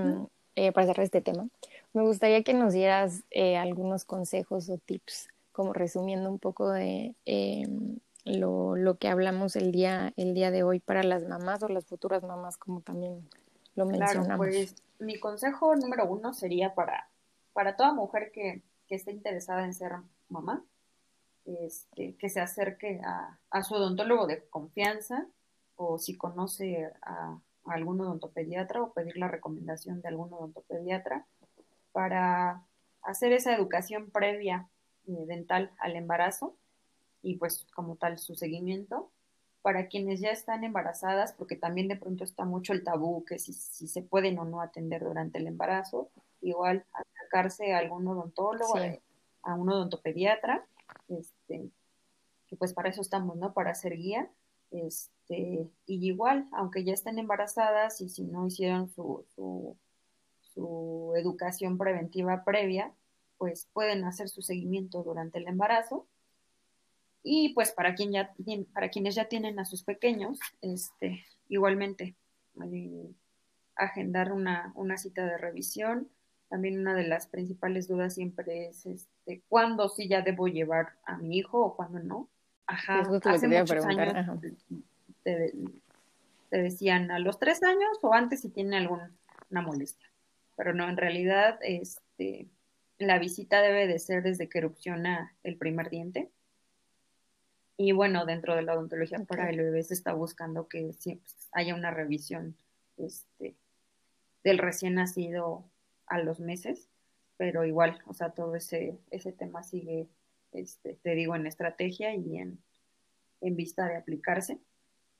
eh, 0.56 0.72
para 0.72 0.86
cerrar 0.86 1.04
este 1.04 1.20
tema, 1.20 1.48
me 1.92 2.02
gustaría 2.02 2.42
que 2.42 2.54
nos 2.54 2.72
dieras 2.72 3.24
eh, 3.30 3.56
algunos 3.56 4.04
consejos 4.04 4.68
o 4.70 4.78
tips, 4.78 5.28
como 5.52 5.72
resumiendo 5.72 6.30
un 6.30 6.38
poco 6.38 6.70
de 6.70 7.14
em, 7.24 7.98
lo, 8.24 8.76
lo, 8.76 8.96
que 8.96 9.08
hablamos 9.08 9.56
el 9.56 9.72
día, 9.72 10.12
el 10.16 10.34
día 10.34 10.50
de 10.50 10.62
hoy 10.62 10.78
para 10.80 11.02
las 11.02 11.26
mamás 11.26 11.62
o 11.62 11.68
las 11.68 11.86
futuras 11.86 12.22
mamás, 12.22 12.56
como 12.56 12.80
también 12.80 13.28
lo 13.74 13.86
mencionamos. 13.86 14.26
Claro, 14.26 14.38
pues 14.38 14.74
mi 14.98 15.18
consejo 15.18 15.74
número 15.76 16.06
uno 16.06 16.32
sería 16.32 16.74
para, 16.74 17.08
para 17.52 17.76
toda 17.76 17.92
mujer 17.92 18.30
que, 18.32 18.62
que 18.86 18.94
esté 18.94 19.10
interesada 19.10 19.64
en 19.64 19.74
ser 19.74 19.92
mamá, 20.28 20.64
este, 21.44 22.14
que 22.16 22.28
se 22.28 22.40
acerque 22.40 23.00
a, 23.04 23.38
a 23.50 23.62
su 23.62 23.74
odontólogo 23.74 24.26
de 24.26 24.44
confianza, 24.48 25.26
o 25.82 25.98
si 25.98 26.14
conoce 26.16 26.92
a, 27.02 27.38
algún 27.64 28.00
odontopediatra 28.00 28.82
o 28.82 28.92
pedir 28.92 29.16
la 29.16 29.28
recomendación 29.28 30.02
de 30.02 30.08
algún 30.08 30.32
odontopediatra 30.32 31.26
para 31.92 32.62
hacer 33.02 33.32
esa 33.32 33.54
educación 33.54 34.10
previa 34.10 34.68
eh, 35.06 35.24
dental 35.26 35.70
al 35.78 35.96
embarazo 35.96 36.54
y 37.22 37.36
pues 37.36 37.66
como 37.74 37.96
tal 37.96 38.18
su 38.18 38.34
seguimiento 38.34 39.10
para 39.62 39.88
quienes 39.88 40.20
ya 40.20 40.30
están 40.30 40.64
embarazadas, 40.64 41.32
porque 41.32 41.56
también 41.56 41.88
de 41.88 41.96
pronto 41.96 42.24
está 42.24 42.44
mucho 42.44 42.72
el 42.72 42.84
tabú 42.84 43.24
que 43.24 43.38
si, 43.38 43.52
si 43.52 43.88
se 43.88 44.02
pueden 44.02 44.38
o 44.38 44.44
no 44.44 44.60
atender 44.60 45.02
durante 45.02 45.38
el 45.38 45.46
embarazo, 45.46 46.10
igual 46.40 46.84
acercarse 46.92 47.72
a 47.72 47.78
algún 47.78 48.06
odontólogo, 48.08 48.74
a, 49.42 49.54
un 49.54 49.70
odontopediatra, 49.70 50.64
este, 51.08 51.70
que 52.46 52.56
pues 52.56 52.72
para 52.72 52.88
eso 52.88 53.02
estamos, 53.02 53.36
¿no? 53.36 53.52
Para 53.52 53.74
ser 53.74 53.96
guía. 53.96 54.30
Este, 54.70 55.68
y 55.86 56.06
igual, 56.06 56.48
aunque 56.52 56.84
ya 56.84 56.92
estén 56.92 57.18
embarazadas 57.18 58.00
y 58.00 58.08
si 58.08 58.24
no 58.24 58.46
hicieron 58.46 58.88
su, 58.88 59.24
su, 59.34 59.76
educación 61.16 61.76
preventiva 61.78 62.44
previa, 62.44 62.92
pues 63.38 63.68
pueden 63.72 64.04
hacer 64.04 64.28
su 64.28 64.42
seguimiento 64.42 65.02
durante 65.02 65.38
el 65.38 65.48
embarazo. 65.48 66.06
Y 67.22 67.52
pues 67.54 67.72
para, 67.72 67.94
quien 67.94 68.12
ya, 68.12 68.34
para 68.72 68.90
quienes 68.90 69.14
ya 69.14 69.26
tienen 69.26 69.58
a 69.58 69.64
sus 69.64 69.82
pequeños, 69.82 70.38
este, 70.62 71.24
igualmente, 71.48 72.14
agendar 73.76 74.32
una, 74.32 74.72
una 74.74 74.96
cita 74.96 75.26
de 75.26 75.38
revisión. 75.38 76.08
También 76.48 76.80
una 76.80 76.94
de 76.94 77.06
las 77.06 77.26
principales 77.26 77.88
dudas 77.88 78.14
siempre 78.14 78.68
es 78.68 78.86
este, 78.86 79.42
cuándo 79.48 79.88
sí 79.88 80.08
ya 80.08 80.22
debo 80.22 80.48
llevar 80.48 80.94
a 81.04 81.16
mi 81.18 81.38
hijo 81.38 81.60
o 81.60 81.76
cuándo 81.76 82.00
no. 82.00 82.28
Ajá, 82.70 83.00
hace 83.00 83.48
muchos 83.48 83.84
años 83.84 84.30
te, 85.24 85.52
decían 86.50 87.10
a 87.10 87.18
los 87.18 87.38
tres 87.38 87.62
años 87.62 87.98
o 88.02 88.14
antes 88.14 88.40
si 88.40 88.48
tiene 88.48 88.76
alguna 88.76 89.10
molestia. 89.50 90.08
Pero 90.56 90.72
no, 90.72 90.88
en 90.88 90.96
realidad 90.96 91.58
este, 91.62 92.48
la 92.98 93.18
visita 93.18 93.60
debe 93.60 93.86
de 93.86 93.98
ser 93.98 94.22
desde 94.22 94.48
que 94.48 94.58
erupciona 94.58 95.34
el 95.42 95.56
primer 95.56 95.90
diente. 95.90 96.30
Y 97.76 97.92
bueno, 97.92 98.24
dentro 98.24 98.54
de 98.54 98.62
la 98.62 98.74
odontología 98.74 99.18
para 99.24 99.50
el 99.50 99.56
bebé 99.56 99.82
se 99.82 99.94
está 99.94 100.12
buscando 100.12 100.68
que 100.68 100.92
haya 101.52 101.74
una 101.74 101.90
revisión 101.90 102.56
este, 102.98 103.56
del 104.44 104.58
recién 104.58 104.94
nacido 104.94 105.64
a 106.06 106.18
los 106.18 106.38
meses, 106.38 106.88
pero 107.36 107.64
igual, 107.64 107.98
o 108.06 108.12
sea, 108.12 108.30
todo 108.30 108.54
ese, 108.54 108.98
ese 109.10 109.32
tema 109.32 109.62
sigue, 109.62 110.06
este, 110.52 110.94
te 111.02 111.14
digo, 111.14 111.34
en 111.36 111.46
estrategia 111.46 112.14
y 112.14 112.38
en, 112.38 112.58
en 113.40 113.56
vista 113.56 113.86
de 113.86 113.96
aplicarse. 113.96 114.58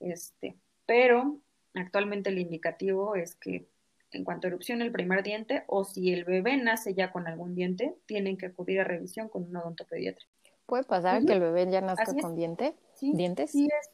Este, 0.01 0.57
pero 0.87 1.39
actualmente 1.75 2.31
el 2.31 2.39
indicativo 2.39 3.15
es 3.15 3.37
que 3.37 3.69
en 4.13 4.25
cuanto 4.25 4.49
erupcione 4.49 4.85
el 4.85 4.93
primer 4.93 5.23
diente 5.23 5.65
o 5.67 5.85
si 5.85 6.13
el 6.13 6.25
bebé 6.25 6.57
nace 6.57 6.95
ya 6.95 7.13
con 7.13 7.27
algún 7.27 7.55
diente, 7.55 7.95
tienen 8.07 8.37
que 8.37 8.47
acudir 8.47 8.81
a 8.81 8.85
revisión 8.85 9.29
con 9.29 9.45
un 9.45 9.57
odontopediatra. 9.57 10.27
¿Puede 10.67 10.85
pasar 10.85 11.25
que 11.25 11.33
el 11.33 11.41
bebé 11.41 11.71
ya 11.71 11.81
nazca 11.81 12.15
con 12.21 12.37
diente? 12.37 12.75
¿Dientes? 13.01 13.53
Sí, 13.53 13.69
es, 13.73 13.91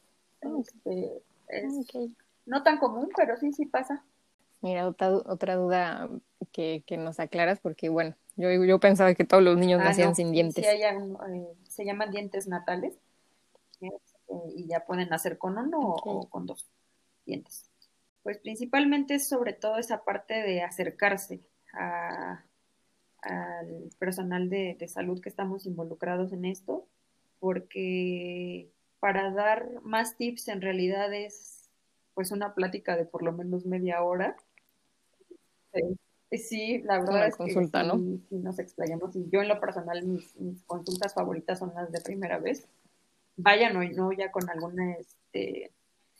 este, 1.47 2.09
no 2.45 2.63
tan 2.63 2.77
común, 2.77 3.09
pero 3.15 3.35
sí, 3.37 3.51
sí 3.53 3.65
pasa. 3.65 4.03
Mira, 4.61 4.87
otra, 4.87 5.09
otra 5.11 5.55
duda 5.55 6.09
que, 6.51 6.83
que, 6.85 6.97
nos 6.97 7.19
aclaras, 7.19 7.59
porque 7.59 7.89
bueno, 7.89 8.15
yo, 8.37 8.63
yo 8.63 8.79
pensaba 8.79 9.13
que 9.13 9.25
todos 9.25 9.43
los 9.43 9.57
niños 9.57 9.81
ah, 9.81 9.85
nacían 9.85 10.15
sin 10.15 10.31
dientes. 10.31 10.65
Sí, 10.65 10.71
eh, 10.71 11.47
se 11.67 11.85
llaman 11.85 12.11
dientes 12.11 12.47
natales. 12.47 12.93
Eh, 13.81 13.89
y 14.55 14.67
ya 14.67 14.85
pueden 14.85 15.09
nacer 15.09 15.37
con 15.37 15.57
uno 15.57 15.79
o 15.79 16.29
con 16.29 16.45
dos 16.45 16.67
dientes. 17.25 17.69
Pues 18.23 18.37
principalmente 18.37 19.15
es 19.15 19.27
sobre 19.27 19.53
todo 19.53 19.77
esa 19.77 20.03
parte 20.03 20.35
de 20.35 20.61
acercarse 20.61 21.41
al 21.73 22.43
personal 23.99 24.49
de, 24.49 24.75
de 24.79 24.87
salud 24.87 25.21
que 25.21 25.29
estamos 25.29 25.65
involucrados 25.65 26.31
en 26.33 26.45
esto, 26.45 26.87
porque 27.39 28.69
para 28.99 29.31
dar 29.31 29.81
más 29.83 30.17
tips 30.17 30.47
en 30.47 30.61
realidad 30.61 31.13
es 31.13 31.69
pues 32.13 32.31
una 32.31 32.53
plática 32.55 32.95
de 32.95 33.05
por 33.05 33.23
lo 33.23 33.31
menos 33.31 33.65
media 33.65 34.01
hora. 34.03 34.35
Sí, 35.73 35.81
la 36.83 36.99
verdad 36.99 37.27
es 37.27 37.37
que 37.37 37.49
si, 37.49 38.35
nos 38.35 38.59
explayamos, 38.59 39.15
y 39.15 39.29
yo 39.29 39.41
en 39.41 39.47
lo 39.47 39.59
personal 39.59 40.05
mis, 40.05 40.33
consultas 40.65 41.13
favoritas 41.13 41.59
son 41.59 41.73
las 41.73 41.91
de 41.91 42.01
primera 42.01 42.37
vez, 42.37 42.67
vayan 43.37 43.77
o 43.77 43.83
no 43.83 44.11
ya 44.11 44.31
con 44.31 44.49
alguna 44.49 44.95
este, 44.95 45.71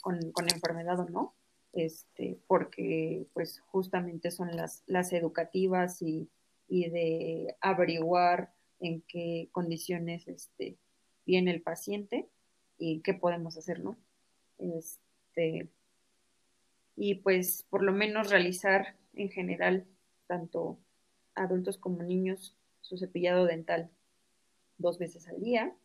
con, 0.01 0.19
enfermedad 0.53 0.99
o 0.99 1.09
no, 1.09 1.33
este, 1.73 2.39
porque 2.47 3.27
pues 3.33 3.59
justamente 3.67 4.31
son 4.31 4.55
las, 4.55 4.83
las 4.87 5.11
educativas 5.11 6.01
y, 6.01 6.29
y 6.69 6.89
de 6.89 7.55
averiguar 7.59 8.53
en 8.79 9.01
qué 9.01 9.49
condiciones 9.51 10.27
este, 10.27 10.77
viene 11.25 11.51
el 11.51 11.61
paciente 11.61 12.29
y 12.77 13.01
qué 13.01 13.13
podemos 13.13 13.57
hacer, 13.57 13.81
¿no? 13.81 13.97
Este, 14.57 15.67
y 16.95 17.15
pues 17.15 17.65
por 17.69 17.83
lo 17.83 17.91
menos 17.91 18.29
realizar 18.29 18.95
en 19.13 19.29
general, 19.29 19.85
tanto 20.27 20.79
adultos 21.35 21.77
como 21.77 22.03
niños, 22.03 22.55
su 22.81 22.97
cepillado 22.97 23.45
dental 23.45 23.89
dos 24.77 24.97
veces 24.99 25.27
al 25.27 25.39
día, 25.39 25.75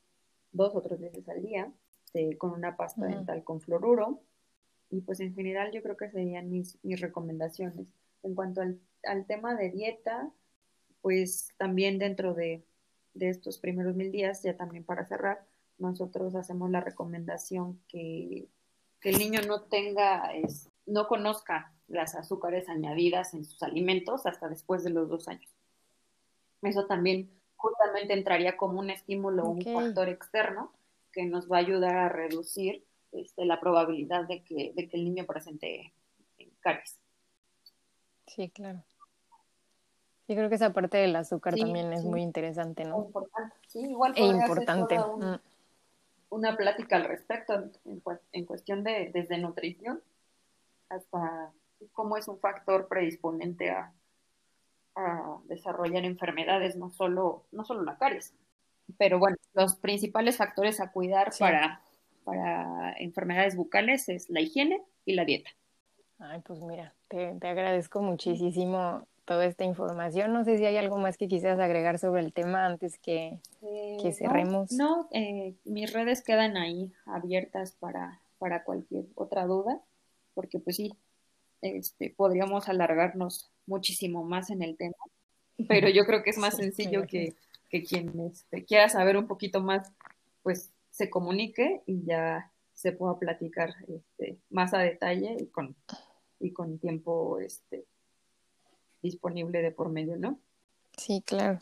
dos 0.53 0.75
o 0.75 0.83
tres 0.83 1.01
veces 1.01 1.29
al 1.29 1.43
día, 1.43 1.73
este, 2.05 2.37
con 2.37 2.51
una 2.51 2.77
pasta 2.77 3.07
dental 3.07 3.43
con 3.45 3.61
fluoruro. 3.61 4.23
Y 4.91 5.01
pues 5.01 5.21
en 5.21 5.35
general 5.35 5.73
yo 5.73 5.83
creo 5.83 5.97
que 5.97 6.11
serían 6.11 6.51
mis, 6.51 6.79
mis 6.83 7.01
recomendaciones. 7.01 7.87
En 8.23 8.35
cuanto 8.35 8.61
al, 8.61 8.79
al, 9.05 9.27
tema 9.27 9.55
de 9.55 9.71
dieta, 9.71 10.31
pues 11.01 11.49
también 11.57 11.99
dentro 11.99 12.35
de, 12.35 12.63
de 13.15 13.29
estos 13.29 13.59
primeros 13.59 13.97
mil 13.97 14.13
días, 14.13 14.43
ya 14.43 14.57
también 14.57 14.85
para 14.85 15.07
cerrar, 15.07 15.47
nosotros 15.79 16.35
hacemos 16.35 16.71
la 16.71 16.81
recomendación 16.81 17.81
que, 17.89 18.49
el 19.03 19.19
niño 19.19 19.41
no 19.49 19.63
tenga, 19.63 20.33
es, 20.33 20.71
no 20.87 21.07
conozca 21.07 21.73
las 21.89 22.15
azúcares 22.15 22.69
añadidas 22.69 23.35
en 23.35 23.45
sus 23.45 23.63
alimentos 23.63 24.27
hasta 24.27 24.49
después 24.49 24.85
de 24.85 24.91
los 24.91 25.09
dos 25.09 25.29
años. 25.29 25.51
Eso 26.63 26.87
también 26.87 27.31
justamente 27.57 28.13
entraría 28.13 28.57
como 28.57 28.79
un 28.79 28.91
estímulo, 28.91 29.45
un 29.45 29.63
factor 29.63 30.09
externo 30.09 30.73
que 31.13 31.25
nos 31.25 31.51
va 31.51 31.57
a 31.57 31.61
ayudar 31.61 31.97
a 31.97 32.09
reducir 32.09 32.85
este, 33.13 33.45
la 33.45 33.61
probabilidad 33.61 34.27
de 34.27 34.43
que, 34.43 34.73
de 34.75 34.89
que 34.89 34.97
el 34.97 35.05
niño 35.05 35.27
presente 35.27 35.93
caries. 36.61 36.99
Sí, 38.27 38.49
claro. 38.51 38.83
Sí, 40.27 40.35
creo 40.35 40.49
que 40.49 40.55
esa 40.55 40.73
parte 40.73 40.99
del 40.99 41.15
azúcar 41.17 41.57
también 41.57 41.93
es 41.93 42.05
muy 42.05 42.23
interesante, 42.23 42.85
¿no? 42.85 43.05
Importante. 43.05 43.57
Sí, 43.67 43.81
igual 43.81 44.15
e 44.17 44.25
importante. 44.25 44.99
Mm 44.99 45.39
una 46.33 46.57
plática 46.57 46.97
al 46.97 47.05
respecto 47.05 47.71
en, 48.33 48.47
cuestión 48.47 48.83
de 48.83 49.11
desde 49.13 49.37
nutrición 49.37 50.01
hasta 50.93 51.53
cómo 51.93 52.17
es 52.17 52.29
un 52.29 52.39
factor 52.39 52.89
predisponente 52.89 53.71
a, 53.71 53.93
desarrollar 55.45 56.05
enfermedades, 56.05 56.77
no 56.77 56.91
solo, 56.91 57.47
no 57.51 57.65
solo 57.65 57.83
la 57.83 57.97
caries. 57.97 58.35
Pero 58.99 59.19
bueno, 59.19 59.39
los 59.55 59.77
principales 59.77 60.37
factores 60.37 60.81
a 60.81 60.93
cuidar 60.93 61.33
para, 61.39 61.81
para 62.25 62.93
enfermedades 62.99 63.57
bucales 63.57 64.11
es 64.11 64.29
la 64.29 64.43
higiene 64.43 64.83
y 65.07 65.15
la 65.15 65.25
dieta. 65.25 65.49
Ay, 66.19 66.41
pues 66.41 66.61
mira, 66.61 66.95
te, 67.09 67.35
te 67.41 67.49
agradezco 67.49 68.03
muchísimo 68.03 69.07
toda 69.25 69.47
esta 69.47 69.65
información. 69.65 70.33
No 70.33 70.45
sé 70.45 70.59
si 70.59 70.67
hay 70.67 70.77
algo 70.77 70.99
más 70.99 71.17
que 71.17 71.29
quisieras 71.29 71.59
agregar 71.59 71.99
sobre 71.99 72.21
el 72.21 72.33
tema 72.33 72.67
antes 72.67 72.99
que, 72.99 73.39
eh, 73.63 74.13
cerremos. 74.13 74.73
No, 74.73 75.09
eh, 75.13 75.55
mis 75.65 75.93
redes 75.93 76.23
quedan 76.23 76.57
ahí 76.57 76.93
abiertas 77.07 77.73
para, 77.73 78.21
para 78.39 78.65
cualquier 78.65 79.07
otra 79.15 79.47
duda, 79.47 79.81
porque 80.35 80.59
pues 80.59 80.77
sí, 80.77 80.93
este, 81.61 82.11
podríamos 82.17 82.69
alargarnos 82.69 83.51
muchísimo 83.67 84.25
más 84.25 84.51
en 84.51 84.63
el 84.63 84.77
tema, 84.77 84.97
pero 85.69 85.89
yo 85.89 86.05
creo 86.05 86.23
que 86.23 86.31
es 86.31 86.39
más 86.39 86.57
sencillo 86.57 87.07
que, 87.07 87.35
que 87.71 87.83
quien 87.83 88.19
este, 88.21 88.65
quiera 88.65 88.89
saber 88.89 89.17
un 89.17 89.27
poquito 89.27 89.61
más, 89.61 89.93
pues 90.43 90.73
se 90.91 91.09
comunique 91.09 91.83
y 91.87 92.03
ya 92.05 92.51
se 92.75 92.93
pueda 92.93 93.19
platicar 93.19 93.75
este, 93.89 94.39
más 94.51 94.75
a 94.75 94.79
detalle 94.79 95.37
y 95.39 95.47
con, 95.47 95.77
y 96.41 96.53
con 96.53 96.79
tiempo 96.79 97.39
este, 97.39 97.85
disponible 99.03 99.63
de 99.63 99.71
por 99.71 99.89
medio, 99.89 100.17
¿no? 100.17 100.39
Sí, 100.97 101.23
claro. 101.25 101.59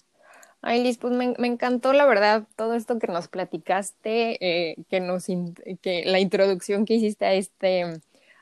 Ay, 0.63 0.83
Liz, 0.83 0.99
pues 0.99 1.15
me, 1.15 1.35
encantó 1.47 1.93
la 1.93 2.05
verdad 2.05 2.47
todo 2.57 2.75
esto 2.75 2.99
que 2.99 3.07
nos 3.07 3.29
platicaste, 3.29 4.39
eh, 4.41 4.77
que 4.91 5.01
nos 5.01 5.27
que 5.81 6.05
la 6.05 6.21
introducción 6.21 6.85
que 6.85 6.95
hiciste 6.95 7.25
a 7.25 7.33
este 7.33 8.01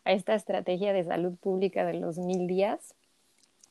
a 0.08 0.12
esta 0.12 0.34
estrategia 0.34 0.94
de 0.94 1.04
salud 1.04 1.36
pública 1.36 1.84
de 1.84 1.92
los 1.92 2.18
mil 2.18 2.46
días. 2.46 2.94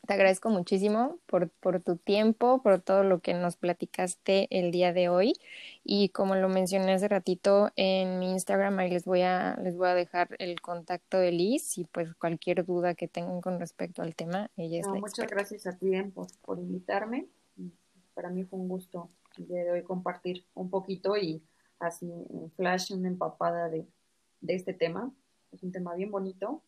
Te 0.06 0.14
agradezco 0.14 0.50
muchísimo 0.52 1.18
por, 1.26 1.50
por 1.50 1.82
tu 1.82 1.98
tiempo, 1.98 2.62
por 2.62 2.80
todo 2.80 3.04
lo 3.04 3.20
que 3.20 3.34
nos 3.34 3.58
platicaste 3.58 4.48
el 4.52 4.72
día 4.72 4.94
de 4.94 5.10
hoy. 5.10 5.34
Y 5.84 6.10
como 6.10 6.36
lo 6.36 6.48
mencioné 6.48 6.94
hace 6.94 7.08
ratito 7.08 7.72
en 7.76 8.20
mi 8.20 8.32
Instagram, 8.32 8.78
ahí 8.78 8.92
les 8.92 9.04
voy 9.04 9.22
a, 9.22 9.58
les 9.64 9.76
voy 9.76 9.88
a 9.88 9.96
dejar 9.96 10.36
el 10.38 10.62
contacto 10.62 11.18
de 11.18 11.32
Liz 11.32 11.80
y 11.80 11.86
pues 11.86 12.14
cualquier 12.14 12.64
duda 12.64 12.94
que 12.94 13.08
tengan 13.08 13.42
con 13.42 13.60
respecto 13.60 14.04
al 14.04 14.16
tema, 14.16 14.52
ella 14.56 14.88
Muchas 14.88 15.28
gracias 15.28 15.66
a 15.66 15.76
ti 15.76 15.92
por, 16.14 16.28
por 16.46 16.60
invitarme. 16.60 17.26
Para 18.14 18.30
mí 18.30 18.46
fue 18.46 18.60
un 18.60 18.70
gusto 18.70 19.10
de 19.38 19.72
hoy 19.72 19.82
compartir 19.82 20.46
un 20.54 20.70
poquito 20.70 21.18
y 21.18 21.42
así 21.80 22.06
en 22.06 22.52
flash, 22.52 22.94
una 22.94 23.08
empapada 23.08 23.70
de, 23.70 23.88
de 24.42 24.56
este 24.56 24.74
tema. 24.74 25.12
Es 25.52 25.64
un 25.64 25.72
tema 25.72 25.96
bien 25.96 26.12
bonito. 26.12 26.62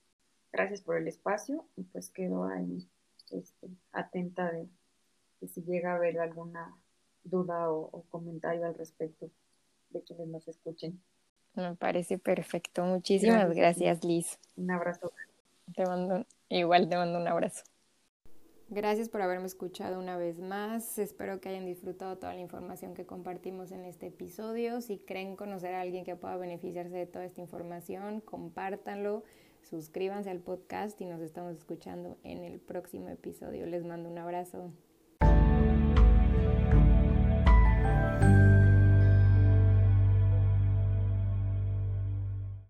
Gracias 0.51 0.81
por 0.81 0.97
el 0.97 1.07
espacio 1.07 1.65
y 1.75 1.83
pues 1.83 2.09
quedo 2.09 2.45
ahí 2.45 2.87
este, 3.31 3.69
atenta 3.91 4.51
de, 4.51 4.67
si 5.47 5.61
llega 5.61 5.93
a 5.93 5.95
haber 5.95 6.19
alguna 6.19 6.75
duda 7.23 7.71
o, 7.71 8.03
comentario 8.09 8.65
al 8.65 8.75
respecto 8.75 9.29
de 9.89 10.01
quienes 10.03 10.27
nos 10.27 10.47
escuchen. 10.47 11.01
Me 11.53 11.75
parece 11.75 12.17
perfecto. 12.17 12.83
Muchísimas 12.83 13.53
gracias, 13.55 14.03
Liz. 14.03 14.39
Un 14.55 14.71
abrazo. 14.71 15.11
Te 15.75 15.85
mando, 15.85 16.25
igual 16.49 16.89
te 16.89 16.95
mando 16.95 17.19
un 17.19 17.27
abrazo. 17.27 17.63
Gracias 18.71 19.09
por 19.09 19.23
haberme 19.23 19.47
escuchado 19.47 19.97
una 19.97 20.15
vez 20.15 20.39
más. 20.39 20.99
Espero 20.99 21.41
que 21.41 21.49
hayan 21.49 21.65
disfrutado 21.65 22.17
toda 22.19 22.35
la 22.35 22.41
información 22.41 22.93
que 22.93 23.03
compartimos 23.03 23.71
en 23.71 23.83
este 23.83 24.07
episodio. 24.07 24.81
Si 24.81 24.99
creen 24.99 25.35
conocer 25.35 25.73
a 25.73 25.81
alguien 25.81 26.03
que 26.03 26.15
pueda 26.15 26.37
beneficiarse 26.37 26.95
de 26.95 27.07
toda 27.07 27.25
esta 27.25 27.41
información, 27.41 28.21
compártanlo 28.21 29.23
suscríbanse 29.63 30.29
al 30.29 30.39
podcast 30.39 30.99
y 31.01 31.05
nos 31.05 31.21
estamos 31.21 31.55
escuchando 31.55 32.17
en 32.23 32.43
el 32.43 32.59
próximo 32.59 33.09
episodio. 33.09 33.65
Les 33.65 33.85
mando 33.85 34.09
un 34.09 34.17
abrazo. 34.17 34.71